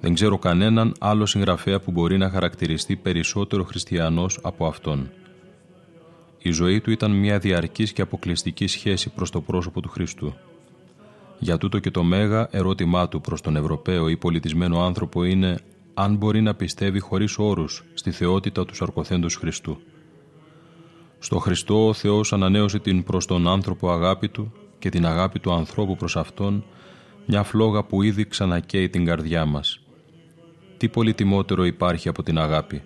Δεν 0.00 0.14
ξέρω 0.14 0.38
κανέναν 0.38 0.94
άλλο 0.98 1.26
συγγραφέα 1.26 1.80
που 1.80 1.90
μπορεί 1.90 2.18
να 2.18 2.30
χαρακτηριστεί 2.30 2.96
περισσότερο 2.96 3.64
χριστιανός 3.64 4.38
από 4.42 4.66
αυτόν. 4.66 5.10
Η 6.46 6.50
ζωή 6.50 6.80
του 6.80 6.90
ήταν 6.90 7.10
μια 7.10 7.38
διαρκής 7.38 7.92
και 7.92 8.02
αποκλειστική 8.02 8.66
σχέση 8.66 9.10
προς 9.10 9.30
το 9.30 9.40
πρόσωπο 9.40 9.80
του 9.80 9.88
Χριστού. 9.88 10.34
Για 11.38 11.58
τούτο 11.58 11.78
και 11.78 11.90
το 11.90 12.02
μέγα 12.02 12.48
ερώτημά 12.50 13.08
του 13.08 13.20
προς 13.20 13.40
τον 13.40 13.56
Ευρωπαίο 13.56 14.08
ή 14.08 14.16
πολιτισμένο 14.16 14.84
άνθρωπο 14.84 15.24
είναι 15.24 15.58
αν 15.94 16.16
μπορεί 16.16 16.40
να 16.40 16.54
πιστεύει 16.54 16.98
χωρίς 16.98 17.38
όρους 17.38 17.84
στη 17.94 18.10
θεότητα 18.10 18.64
του 18.64 18.74
σαρκοθέντος 18.74 19.36
Χριστού. 19.36 19.78
Στο 21.18 21.38
Χριστό 21.38 21.88
ο 21.88 21.92
Θεός 21.92 22.32
ανανέωσε 22.32 22.78
την 22.78 23.02
προς 23.02 23.26
τον 23.26 23.48
άνθρωπο 23.48 23.90
αγάπη 23.90 24.28
του 24.28 24.52
και 24.78 24.88
την 24.88 25.06
αγάπη 25.06 25.40
του 25.40 25.52
ανθρώπου 25.52 25.96
προς 25.96 26.16
Αυτόν, 26.16 26.64
μια 27.26 27.42
φλόγα 27.42 27.84
που 27.84 28.02
ήδη 28.02 28.26
ξανακαίει 28.26 28.88
την 28.88 29.04
καρδιά 29.04 29.44
μας. 29.44 29.80
Τι 30.76 30.88
πολύτιμότερο 30.88 31.64
υπάρχει 31.64 32.08
από 32.08 32.22
την 32.22 32.38
αγάπη; 32.38 32.82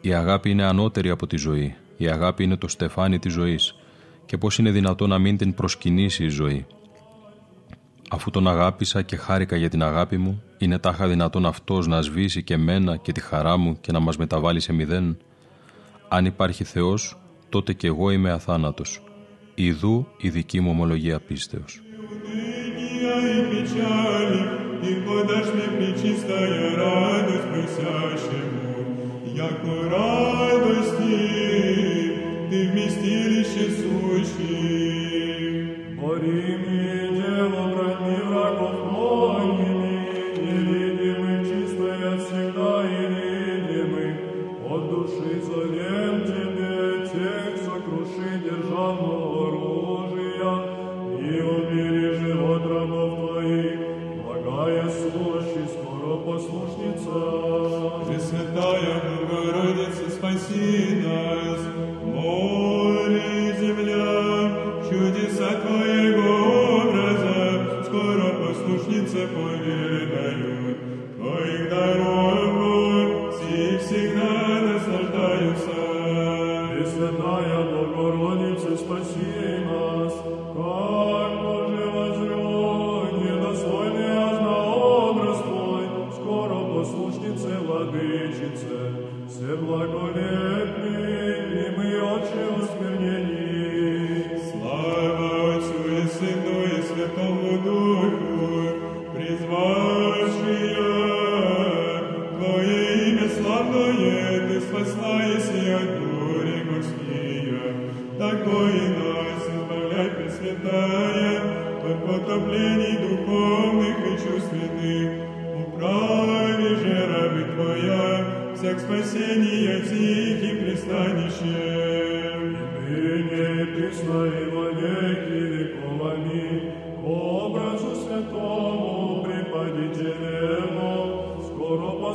Η 0.00 0.14
αγάπη 0.14 0.50
είναι 0.50 0.64
ανώτερη 0.64 1.10
από 1.10 1.26
τη 1.26 1.36
ζωή. 1.36 1.76
Η 1.96 2.08
αγάπη 2.08 2.44
είναι 2.44 2.56
το 2.56 2.68
στεφάνι 2.68 3.18
της 3.18 3.32
ζωής 3.32 3.74
και 4.26 4.38
πώς 4.38 4.58
είναι 4.58 4.70
δυνατό 4.70 5.06
να 5.06 5.18
μην 5.18 5.36
την 5.36 5.54
προσκυνήσει 5.54 6.24
η 6.24 6.28
ζωή. 6.28 6.66
Αφού 8.10 8.30
τον 8.30 8.48
αγάπησα 8.48 9.02
και 9.02 9.16
χάρηκα 9.16 9.56
για 9.56 9.68
την 9.68 9.82
αγάπη 9.82 10.16
μου, 10.16 10.42
είναι 10.58 10.78
τάχα 10.78 11.06
δυνατόν 11.06 11.46
αυτός 11.46 11.86
να 11.86 12.00
σβήσει 12.02 12.42
και 12.42 12.56
μένα 12.56 12.96
και 12.96 13.12
τη 13.12 13.20
χαρά 13.20 13.56
μου 13.56 13.80
και 13.80 13.92
να 13.92 14.00
μας 14.00 14.16
μεταβάλει 14.16 14.60
σε 14.60 14.72
μηδέν. 14.72 15.18
Αν 16.08 16.24
υπάρχει 16.24 16.64
Θεός, 16.64 17.18
τότε 17.48 17.72
και 17.72 17.86
εγώ 17.86 18.10
είμαι 18.10 18.30
αθάνατος. 18.30 19.02
Ιδού 19.54 20.06
η 20.16 20.28
δική 20.28 20.60
μου 20.60 20.70
ομολογία 20.70 21.20
πίστεως. 21.20 21.80
вместилище 32.70 33.70
сущим, 33.70 34.46
Мария, 35.96 36.55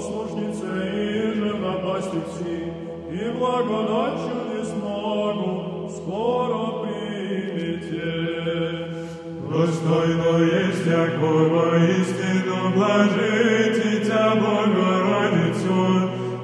послушнице 0.02 0.66
и 0.95 1.34
жадопастицы, 1.36 2.52
и 3.12 3.32
благодать 3.38 4.20
чудес 4.24 4.70
могу 4.82 5.89
скоро 5.89 6.62
примете. 6.82 8.08
Достойно 9.47 10.32
есть 10.39 10.86
якого 10.88 11.62
истину 11.86 12.58
блажить 12.76 13.80
и 13.86 13.88
тебя 14.04 14.30
Богородицу, 14.36 15.80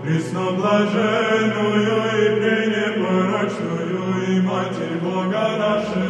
пресноблаженную 0.04 1.98
и 2.14 2.26
пренепорочную, 2.40 4.00
и 4.28 4.32
Матерь 4.42 4.98
Бога 5.02 5.46
нашей. 5.58 6.07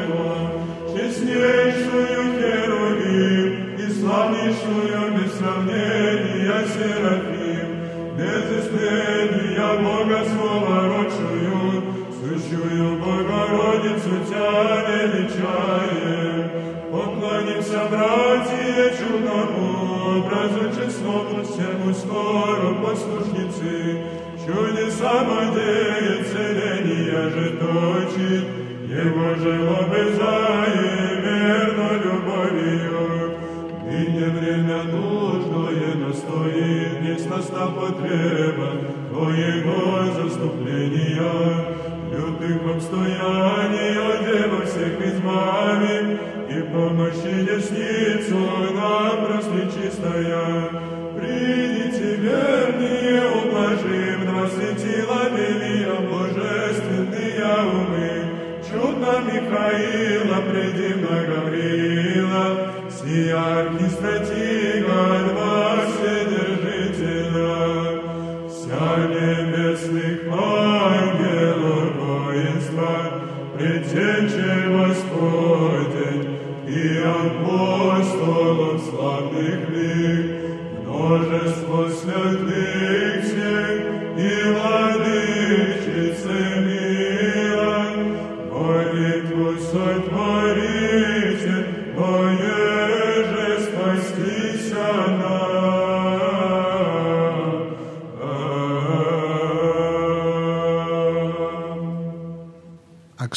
послушницы, 22.98 24.02
чудеса 24.46 25.24
мои. 25.24 25.47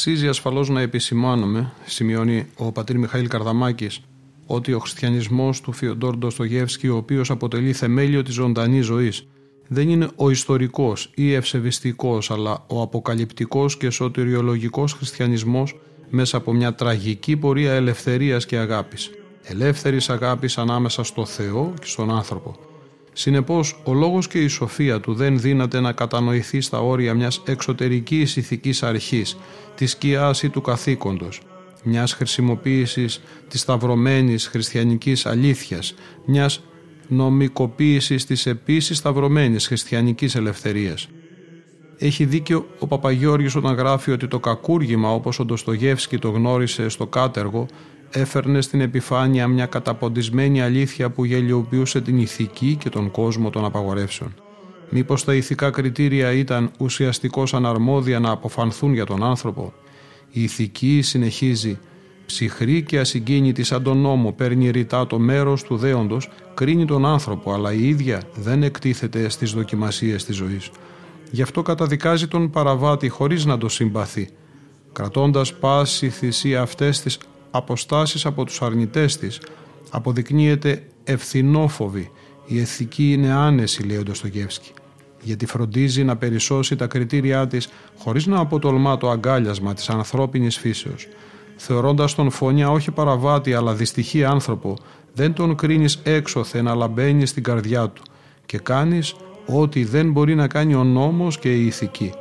Αξίζει 0.01 0.29
ασφαλώς 0.29 0.69
να 0.69 0.81
επισημάνουμε, 0.81 1.73
σημειώνει 1.87 2.47
ο 2.57 2.73
πατήρ 2.73 2.99
Μιχαήλ 2.99 3.29
Καρδαμάκης, 3.29 4.01
ότι 4.47 4.73
ο 4.73 4.79
χριστιανισμός 4.79 5.61
του 5.61 5.73
Φιοντόρ 5.73 6.17
Ντοστογεύσκη, 6.17 6.89
ο 6.89 6.97
οποίος 6.97 7.31
αποτελεί 7.31 7.73
θεμέλιο 7.73 8.23
της 8.23 8.35
ζωντανής 8.35 8.85
ζωής, 8.85 9.27
δεν 9.69 9.89
είναι 9.89 10.09
ο 10.17 10.31
ιστορικός 10.31 11.11
ή 11.15 11.33
ευσεβιστικός, 11.33 12.31
αλλά 12.31 12.65
ο 12.67 12.83
αποκαλυπτικός 12.83 13.77
και 13.77 13.91
σωτηριολογικός 13.91 14.93
χριστιανισμός 14.93 15.81
μέσα 16.11 16.37
από 16.37 16.53
μια 16.53 16.75
τραγική 16.75 17.37
πορεία 17.37 17.73
ελευθερίας 17.73 18.47
και 18.47 18.57
αγάπης. 18.57 19.11
Ελεύθερης 19.43 20.11
αγάπης 20.11 20.59
ανάμεσα 20.59 21.03
στο 21.03 21.27
Θεό 21.27 21.75
και 21.81 21.87
στον 21.87 22.11
άνθρωπο. 22.11 22.70
Συνεπώς, 23.21 23.81
ο 23.85 23.95
λόγος 23.95 24.29
και 24.29 24.39
η 24.39 24.49
σοφία 24.49 25.01
του 25.01 25.15
δεν 25.15 25.41
δύναται 25.41 25.81
να 25.81 25.93
κατανοηθεί 25.93 26.61
στα 26.61 26.81
όρια 26.81 27.15
μιας 27.15 27.43
εξωτερικής 27.45 28.37
ηθικής 28.37 28.83
αρχής, 28.83 29.37
της 29.75 29.91
σκιάς 29.91 30.43
ή 30.43 30.49
του 30.49 30.61
καθήκοντος, 30.61 31.41
μιας 31.85 32.13
χρησιμοποίησης 32.13 33.21
της 33.49 33.61
σταυρωμένης 33.61 34.47
χριστιανικής 34.47 35.27
αλήθειας, 35.27 35.95
μιας 36.25 36.63
νομικοποίησης 37.09 38.27
της 38.27 38.47
επίσης 38.47 38.97
σταυρωμένης 38.97 39.67
χριστιανικής 39.67 40.35
ελευθερίας. 40.35 41.09
Έχει 41.99 42.25
δίκιο 42.25 42.67
ο 42.79 42.87
Παπαγιώργης 42.87 43.55
όταν 43.55 43.75
γράφει 43.75 44.11
ότι 44.11 44.29
το 44.29 44.41
κακούργημα 44.41 45.13
όπως 45.13 45.39
ο 45.39 45.45
Ντοστογεύσκη 45.45 46.19
το 46.19 46.29
γνώρισε 46.31 46.89
στο 46.89 47.07
κάτεργο 47.07 47.67
έφερνε 48.11 48.61
στην 48.61 48.81
επιφάνεια 48.81 49.49
μια 49.49 49.67
καταποντισμένη 49.67 50.63
αλήθεια 50.63 51.11
που 51.11 51.25
γελιοποιούσε 51.25 52.01
την 52.01 52.19
ηθική 52.19 52.77
και 52.81 52.89
τον 52.89 53.11
κόσμο 53.11 53.51
των 53.51 53.65
απαγορεύσεων. 53.65 54.35
Μήπως 54.91 55.25
τα 55.25 55.35
ηθικά 55.35 55.71
κριτήρια 55.71 56.33
ήταν 56.33 56.71
ουσιαστικώς 56.79 57.55
αναρμόδια 57.55 58.21
να 58.21 58.31
αποφανθούν 58.31 58.93
για 58.93 59.07
τον 59.07 59.25
άνθρωπο; 59.25 59.73
Η 60.31 60.43
ηθική 60.43 61.01
συνεχίζει 61.03 61.79
ψυχρή 62.27 62.83
και 62.83 62.99
ασυγκίνητη 62.99 63.63
σαν 63.63 63.83
τον 63.83 63.99
νόμο 63.99 64.33
παίρνει 64.33 64.71
ρητά 64.71 65.07
το 65.07 65.19
μέρος 65.19 65.63
του 65.63 65.77
δέοντος, 65.77 66.31
κρίνει 66.55 66.85
τον 66.85 67.07
άνθρωπο 67.07 67.53
αλλά 67.53 67.73
η 67.73 67.89
ίδια 67.89 68.23
δεν 68.35 68.63
εκτίθεται 68.63 69.29
στις 69.29 69.53
δοκιμασίες 69.53 70.25
της 70.25 70.37
ζωής. 70.37 70.71
Γι' 71.31 71.43
αυτό 71.43 71.63
καταδικάζει 71.63 72.29
τον 72.29 72.51
παραβάτη 72.51 73.09
χωρίς 73.09 73.45
να 73.45 73.59
το 73.59 73.69
συμπαθεί, 73.69 74.29
κρατώντας 74.93 75.55
πάση 75.55 76.09
θυσία 76.09 76.61
αυτές 76.61 77.01
τις 77.01 77.19
αποστάσεις 77.51 78.27
από 78.27 78.45
τους 78.45 78.63
αρνητές 78.63 79.17
της, 79.17 79.41
αποδεικνύεται 79.91 80.87
ευθυνόφοβη. 81.05 82.11
Η 82.47 82.57
ηθική 82.57 83.13
είναι 83.13 83.33
άνεση, 83.33 83.83
λέει 83.83 83.97
ο 83.97 84.03
Ντοστογεύσκη, 84.03 84.73
γιατί 85.21 85.47
φροντίζει 85.47 86.05
να 86.05 86.17
περισσώσει 86.17 86.77
τα 86.77 86.87
κριτήριά 86.87 87.47
της 87.47 87.69
χωρίς 87.99 88.27
να 88.27 88.39
αποτολμά 88.39 88.97
το 88.97 89.11
αγκάλιασμα 89.11 89.75
της 89.75 89.91
ανθρώπινης 89.91 90.59
φύσεως. 90.59 91.09
Θεωρώντας 91.57 92.15
τον 92.15 92.31
φωνιά 92.31 92.71
όχι 92.71 92.91
παραβάτη 92.91 93.55
αλλά 93.55 93.75
δυστυχή 93.75 94.25
άνθρωπο, 94.25 94.77
δεν 95.15 95.33
τον 95.33 95.57
κρίνεις 95.57 96.01
έξωθεν 96.03 96.69
αλλά 96.69 96.89
μπαίνει 96.89 97.27
στην 97.27 97.43
καρδιά 97.43 97.89
του 97.89 98.03
και 98.47 98.59
κάνεις 98.59 99.15
ό,τι 99.47 99.85
δεν 99.85 100.13
μπορεί 100.13 100.35
να 100.35 100.47
κάνει 100.47 100.75
ο 100.75 100.85
νόμος 100.85 101.39
και 101.39 101.55
η 101.55 101.67
ηθική. 101.67 102.13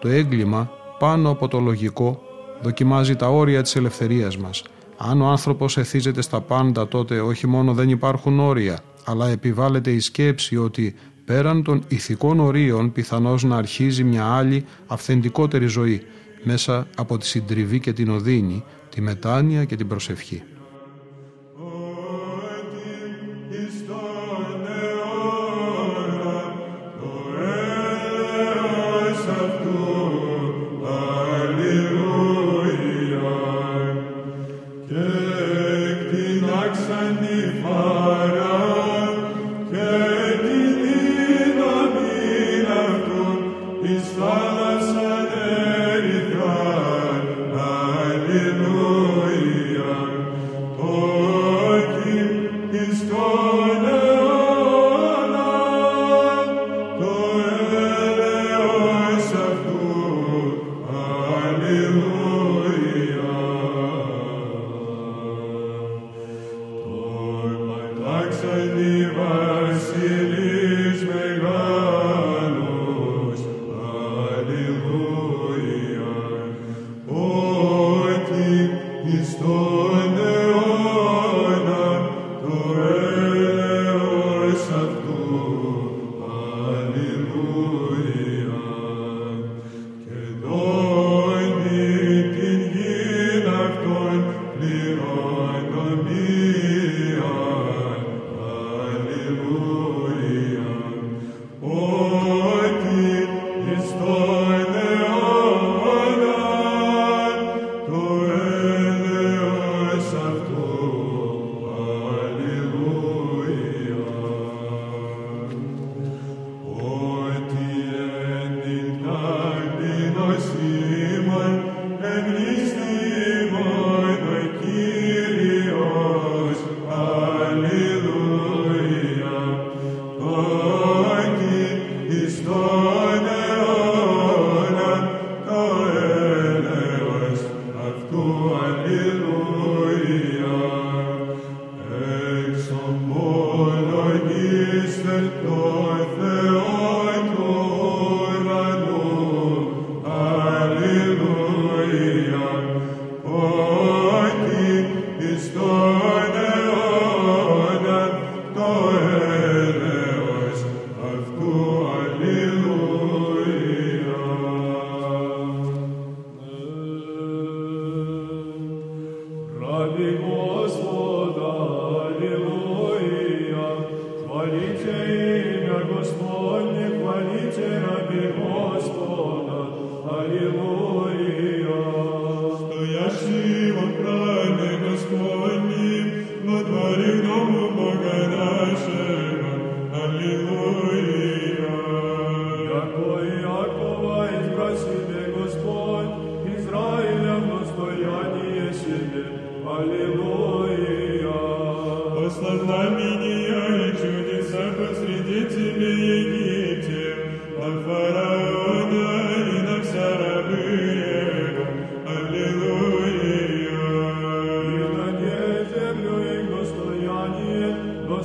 Το 0.00 0.08
έγκλημα 0.08 0.70
πάνω 0.98 1.30
από 1.30 1.48
το 1.48 1.60
λογικό 1.60 2.22
δοκιμάζει 2.62 3.16
τα 3.16 3.28
όρια 3.28 3.62
της 3.62 3.76
ελευθερίας 3.76 4.36
μας. 4.36 4.64
Αν 4.96 5.20
ο 5.20 5.26
άνθρωπος 5.26 5.76
εθίζεται 5.76 6.22
στα 6.22 6.40
πάντα 6.40 6.88
τότε 6.88 7.20
όχι 7.20 7.46
μόνο 7.46 7.72
δεν 7.72 7.88
υπάρχουν 7.88 8.40
όρια, 8.40 8.78
αλλά 9.04 9.28
επιβάλλεται 9.28 9.90
η 9.90 10.00
σκέψη 10.00 10.56
ότι 10.56 10.94
πέραν 11.24 11.62
των 11.62 11.82
ηθικών 11.88 12.40
ορίων 12.40 12.92
πιθανώς 12.92 13.44
να 13.44 13.56
αρχίζει 13.56 14.04
μια 14.04 14.24
άλλη 14.24 14.64
αυθεντικότερη 14.86 15.66
ζωή 15.66 16.02
μέσα 16.42 16.86
από 16.96 17.18
τη 17.18 17.26
συντριβή 17.26 17.80
και 17.80 17.92
την 17.92 18.10
οδύνη, 18.10 18.64
τη 18.88 19.00
μετάνοια 19.00 19.64
και 19.64 19.76
την 19.76 19.88
προσευχή. 19.88 20.42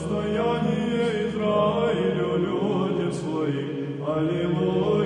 достояние 0.04 1.30
Израилю 1.30 2.38
свои, 2.38 3.12
своим. 3.12 4.04
Аллилуйя. 4.06 5.04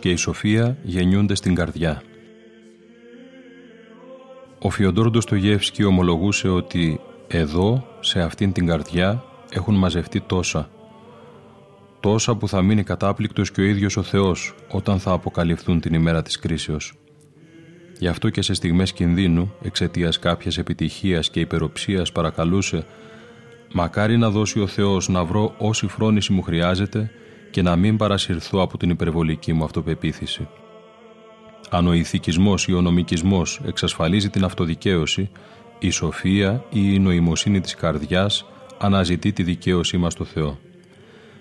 Και 0.00 0.10
η 0.10 0.16
σοφία 0.16 0.76
γεννιούνται 0.82 1.34
στην 1.34 1.54
καρδιά. 1.54 2.02
Ο 4.58 4.70
Φιοντόρ 4.70 5.10
Ντοστογεύσκη 5.10 5.84
ομολογούσε 5.84 6.48
ότι 6.48 7.00
εδώ, 7.28 7.86
σε 8.00 8.20
αυτήν 8.20 8.52
την 8.52 8.66
καρδιά, 8.66 9.24
έχουν 9.50 9.74
μαζευτεί 9.74 10.20
τόσα. 10.20 10.70
Τόσα 12.00 12.34
που 12.34 12.48
θα 12.48 12.62
μείνει 12.62 12.82
κατάπληκτος 12.82 13.50
και 13.50 13.60
ο 13.60 13.64
ίδιος 13.64 13.96
ο 13.96 14.02
Θεός 14.02 14.54
όταν 14.70 14.98
θα 14.98 15.10
αποκαλυφθούν 15.10 15.80
την 15.80 15.94
ημέρα 15.94 16.22
της 16.22 16.38
κρίσεως. 16.38 16.94
Γι' 17.98 18.08
αυτό 18.08 18.28
και 18.28 18.42
σε 18.42 18.54
στιγμές 18.54 18.92
κινδύνου, 18.92 19.52
εξαιτίας 19.62 20.18
κάποιας 20.18 20.58
επιτυχίας 20.58 21.30
και 21.30 21.40
υπεροψίας 21.40 22.12
παρακαλούσε 22.12 22.86
«Μακάρι 23.72 24.16
να 24.16 24.30
δώσει 24.30 24.60
ο 24.60 24.66
Θεός 24.66 25.08
να 25.08 25.24
βρω 25.24 25.54
όση 25.58 25.86
φρόνηση 25.86 26.32
μου 26.32 26.42
χρειάζεται 26.42 27.10
και 27.50 27.62
να 27.62 27.76
μην 27.76 27.96
παρασυρθώ 27.96 28.62
από 28.62 28.78
την 28.78 28.90
υπερβολική 28.90 29.52
μου 29.52 29.64
αυτοπεποίθηση. 29.64 30.48
Αν 31.70 31.86
ο 31.86 31.92
ηθικισμός 31.92 32.66
ή 32.66 32.72
ο 32.72 32.80
νομικισμός 32.80 33.60
εξασφαλίζει 33.66 34.30
την 34.30 34.44
αυτοδικαίωση, 34.44 35.30
η 35.78 35.90
σοφία 35.90 36.64
ή 36.70 36.80
η 36.94 36.98
νοημοσύνη 36.98 37.60
της 37.60 37.74
καρδιάς 37.74 38.46
αναζητεί 38.78 39.32
τη 39.32 39.42
δικαίωσή 39.42 39.96
μας 39.96 40.12
στο 40.12 40.24
Θεό. 40.24 40.58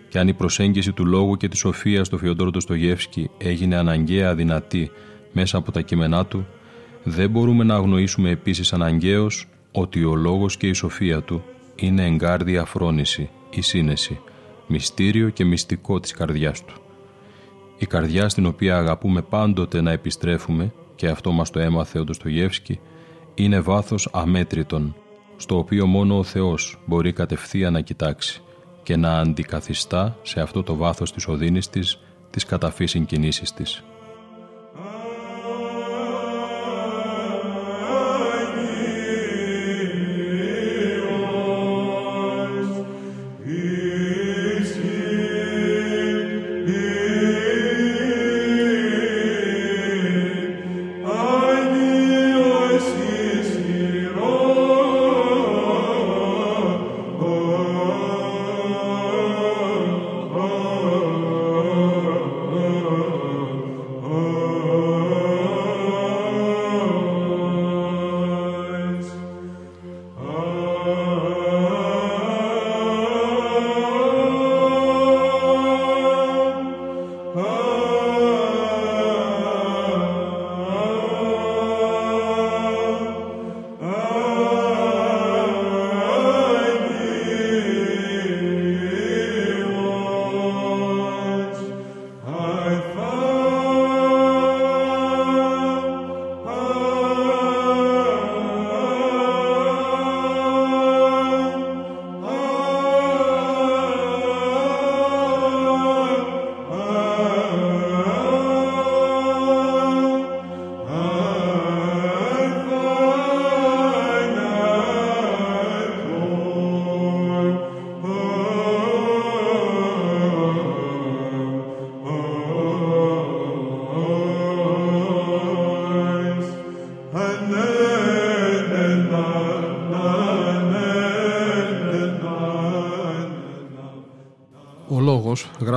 Και 0.09 0.19
αν 0.19 0.27
η 0.27 0.33
προσέγγιση 0.33 0.91
του 0.91 1.05
λόγου 1.05 1.37
και 1.37 1.47
της 1.47 1.59
σοφίας 1.59 2.07
στο 2.07 2.17
Φιοντόρο 2.17 2.59
Στογεύσκη 2.59 3.29
έγινε 3.37 3.75
αναγκαία 3.75 4.35
δυνατή 4.35 4.91
μέσα 5.31 5.57
από 5.57 5.71
τα 5.71 5.81
κείμενά 5.81 6.25
του, 6.25 6.47
δεν 7.03 7.29
μπορούμε 7.29 7.63
να 7.63 7.75
αγνοήσουμε 7.75 8.29
επίσης 8.29 8.73
αναγκαίως 8.73 9.47
ότι 9.71 10.03
ο 10.03 10.15
λόγος 10.15 10.57
και 10.57 10.67
η 10.67 10.73
σοφία 10.73 11.21
του 11.21 11.43
είναι 11.75 12.05
εγκάρδια 12.05 12.65
φρόνηση 12.65 13.29
ή 13.49 13.61
σύνεση, 13.61 14.19
μυστήριο 14.69 15.29
και 15.29 15.45
μυστικό 15.45 15.99
της 15.99 16.11
καρδιάς 16.11 16.65
του. 16.65 16.73
Η 17.77 17.85
καρδιά 17.85 18.29
στην 18.29 18.45
οποία 18.45 18.77
αγαπούμε 18.77 19.21
πάντοτε 19.21 19.81
να 19.81 19.91
επιστρέφουμε 19.91 20.73
και 20.95 21.07
αυτό 21.07 21.31
μας 21.31 21.49
το 21.49 21.59
έμαθε 21.59 21.99
ο 21.99 22.03
Ντοστογεύσκη 22.03 22.79
είναι 23.35 23.59
βάθος 23.59 24.09
αμέτρητον 24.11 24.95
στο 25.35 25.57
οποίο 25.57 25.85
μόνο 25.85 26.17
ο 26.17 26.23
Θεός 26.23 26.79
μπορεί 26.85 27.13
κατευθείαν 27.13 27.73
να 27.73 27.81
κοιτάξει 27.81 28.41
και 28.83 28.95
να 28.95 29.19
αντικαθιστά 29.19 30.17
σε 30.21 30.41
αυτό 30.41 30.63
το 30.63 30.75
βάθος 30.75 31.13
της 31.13 31.27
οδύνης 31.27 31.69
της 31.69 31.99
τις 32.29 32.45
καταφύσιν 32.45 33.05
κινήσεις 33.05 33.53
της. 33.53 33.83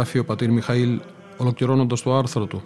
Γράφει 0.02 0.18
ο 0.18 0.24
πατήρ 0.24 0.50
Μιχαήλ 0.50 1.00
ολοκληρώνοντας 1.36 2.02
το 2.02 2.16
άρθρο 2.16 2.46
του, 2.46 2.62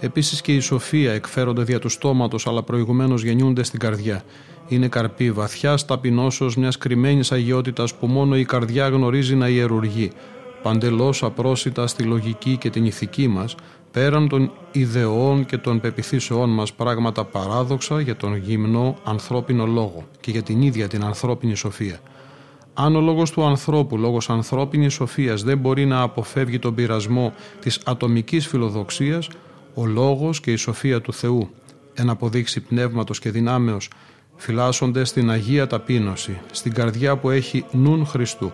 Επίσης 0.00 0.40
και 0.40 0.54
η 0.54 0.60
σοφία 0.60 1.12
εκφέρονται 1.12 1.62
δια 1.62 1.78
του 1.78 1.88
στόματος 1.88 2.46
αλλά 2.46 2.62
προηγουμένως 2.62 3.22
γεννιούνται 3.22 3.62
στην 3.62 3.78
καρδιά. 3.78 4.22
Είναι 4.68 4.88
καρπή 4.88 5.32
βαθιά 5.32 5.78
ταπεινώσεως 5.86 6.56
μιας 6.56 6.78
κρυμμένης 6.78 7.32
αγιότητας 7.32 7.94
που 7.94 8.06
μόνο 8.06 8.36
η 8.36 8.44
καρδιά 8.44 8.88
γνωρίζει 8.88 9.34
να 9.34 9.48
ιερουργεί. 9.48 10.10
Παντελώς 10.62 11.22
απρόσιτα 11.22 11.86
στη 11.86 12.02
λογική 12.02 12.56
και 12.56 12.70
την 12.70 12.84
ηθική 12.84 13.28
μας, 13.28 13.54
πέραν 13.90 14.28
των 14.28 14.50
ιδεών 14.72 15.46
και 15.46 15.56
των 15.56 15.80
πεπιθήσεών 15.80 16.50
μας 16.50 16.72
πράγματα 16.72 17.24
παράδοξα 17.24 18.00
για 18.00 18.16
τον 18.16 18.36
γυμνό 18.36 18.96
ανθρώπινο 19.04 19.66
λόγο 19.66 20.04
και 20.20 20.30
για 20.30 20.42
την 20.42 20.62
ίδια 20.62 20.88
την 20.88 21.04
ανθρώπινη 21.04 21.54
σοφία. 21.54 22.00
Αν 22.76 22.96
ο 22.96 23.00
λόγος 23.00 23.30
του 23.30 23.44
ανθρώπου, 23.44 23.98
λόγος 23.98 24.30
ανθρώπινης 24.30 24.92
σοφίας 24.92 25.42
δεν 25.42 25.58
μπορεί 25.58 25.84
να 25.86 26.00
αποφεύγει 26.00 26.58
τον 26.58 26.74
πειρασμό 26.74 27.32
της 27.60 27.80
ατομικής 27.84 28.46
φιλοδοξίας, 28.46 29.28
ο 29.74 29.86
λόγος 29.86 30.40
και 30.40 30.52
η 30.52 30.56
σοφία 30.56 31.00
του 31.00 31.12
Θεού, 31.12 31.50
ένα 31.94 32.12
αποδείξη 32.12 32.60
πνεύματος 32.60 33.18
και 33.18 33.30
δυνάμεως, 33.30 33.90
φυλάσσονται 34.36 35.04
στην 35.04 35.30
Αγία 35.30 35.66
Ταπείνωση, 35.66 36.40
στην 36.52 36.72
καρδιά 36.72 37.16
που 37.16 37.30
έχει 37.30 37.64
νουν 37.72 38.06
Χριστού. 38.06 38.52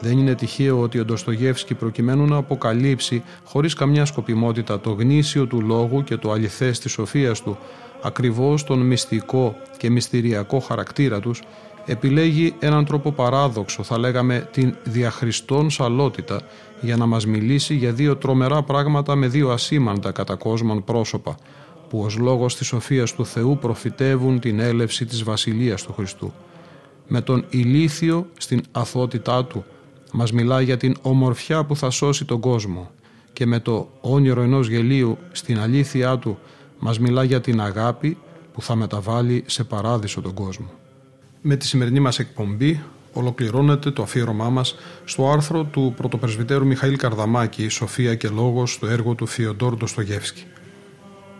Δεν 0.00 0.18
είναι 0.18 0.34
τυχαίο 0.34 0.80
ότι 0.80 0.98
ο 0.98 1.04
Ντοστογεύσκη 1.04 1.74
προκειμένου 1.74 2.26
να 2.26 2.36
αποκαλύψει 2.36 3.22
χωρίς 3.44 3.74
καμιά 3.74 4.04
σκοπιμότητα 4.04 4.80
το 4.80 4.90
γνήσιο 4.90 5.46
του 5.46 5.60
λόγου 5.60 6.04
και 6.04 6.16
το 6.16 6.32
αληθές 6.32 6.78
της 6.78 6.92
σοφίας 6.92 7.42
του, 7.42 7.58
ακριβώς 8.02 8.64
τον 8.64 8.78
μυστικό 8.78 9.56
και 9.76 9.90
μυστηριακό 9.90 10.58
χαρακτήρα 10.58 11.20
τους, 11.20 11.42
επιλέγει 11.86 12.54
έναν 12.58 12.84
τρόπο 12.84 13.12
παράδοξο, 13.12 13.82
θα 13.82 13.98
λέγαμε 13.98 14.48
την 14.52 14.74
διαχριστόν 14.84 15.70
σαλότητα, 15.70 16.40
για 16.80 16.96
να 16.96 17.06
μας 17.06 17.26
μιλήσει 17.26 17.74
για 17.74 17.92
δύο 17.92 18.16
τρομερά 18.16 18.62
πράγματα 18.62 19.14
με 19.14 19.26
δύο 19.26 19.50
ασήμαντα 19.50 20.12
κατά 20.12 20.34
κόσμον 20.34 20.84
πρόσωπα, 20.84 21.36
που 21.88 22.00
ως 22.00 22.16
λόγος 22.16 22.56
της 22.56 22.66
σοφίας 22.66 23.14
του 23.14 23.26
Θεού 23.26 23.58
προφητεύουν 23.58 24.40
την 24.40 24.60
έλευση 24.60 25.04
της 25.04 25.22
Βασιλείας 25.22 25.82
του 25.82 25.92
Χριστού. 25.92 26.32
Με 27.08 27.20
τον 27.20 27.44
ηλίθιο 27.48 28.26
στην 28.38 28.62
αθότητά 28.72 29.44
του 29.44 29.64
μας 30.12 30.32
μιλά 30.32 30.60
για 30.60 30.76
την 30.76 30.96
ομορφιά 31.02 31.64
που 31.64 31.76
θα 31.76 31.90
σώσει 31.90 32.24
τον 32.24 32.40
κόσμο 32.40 32.90
και 33.32 33.46
με 33.46 33.60
το 33.60 33.88
όνειρο 34.00 34.42
ενός 34.42 34.68
γελίου 34.68 35.18
στην 35.32 35.60
αλήθειά 35.60 36.18
του 36.18 36.38
μας 36.78 36.98
μιλά 36.98 37.24
για 37.24 37.40
την 37.40 37.60
αγάπη 37.60 38.16
που 38.52 38.62
θα 38.62 38.74
μεταβάλει 38.74 39.44
σε 39.46 39.64
παράδεισο 39.64 40.20
τον 40.20 40.34
κόσμο. 40.34 40.70
Με 41.44 41.56
τη 41.56 41.66
σημερινή 41.66 42.00
μας 42.00 42.18
εκπομπή 42.18 42.82
ολοκληρώνεται 43.12 43.90
το 43.90 44.02
αφιέρωμά 44.02 44.50
μας 44.50 44.74
στο 45.04 45.30
άρθρο 45.30 45.64
του 45.64 45.94
πρωτοπρεσβυτέρου 45.96 46.66
Μιχαήλ 46.66 46.96
Καρδαμάκη 46.96 47.68
«Σοφία 47.68 48.14
και 48.14 48.28
λόγος» 48.28 48.72
στο 48.72 48.86
έργο 48.86 49.14
του 49.14 49.26
Φιοντόρ 49.26 49.76
Ντοστογεύσκη. 49.76 50.44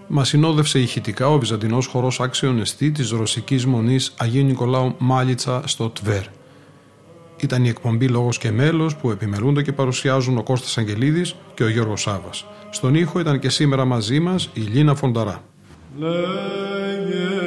Μας 0.09 0.29
συνόδευσε 0.29 0.79
ηχητικά 0.79 1.29
ο 1.29 1.39
Βυζαντινός 1.39 1.87
χορός 1.87 2.21
άξιον 2.21 2.61
εστί 2.61 2.91
της 2.91 3.11
ρωσικής 3.11 3.67
μονής 3.67 4.15
Αγίου 4.17 4.45
Νικολάου 4.45 4.95
Μάλιτσα 4.99 5.63
στο 5.67 5.91
Τβέρ. 5.91 6.25
Ήταν 7.37 7.65
η 7.65 7.69
εκπομπή 7.69 8.09
λόγος 8.09 8.39
και 8.39 8.51
μέλος 8.51 8.97
που 8.97 9.11
επιμελούνται 9.11 9.63
και 9.63 9.73
παρουσιάζουν 9.73 10.39
ο 10.39 10.43
Κώστας 10.43 10.79
Αγγελίδης 10.79 11.35
και 11.55 11.65
ο 11.65 11.69
Γιώργος 11.69 12.01
Σάβας. 12.01 12.47
Στον 12.71 12.95
ήχο 12.95 13.21
ήταν 13.21 13.39
και 13.39 13.49
σήμερα 13.49 13.85
μαζί 13.85 14.21
μας 14.21 14.51
η 14.53 14.61
Λίνα 14.61 14.95
Φονταρά. 14.95 15.45
Λέγε. 15.99 17.42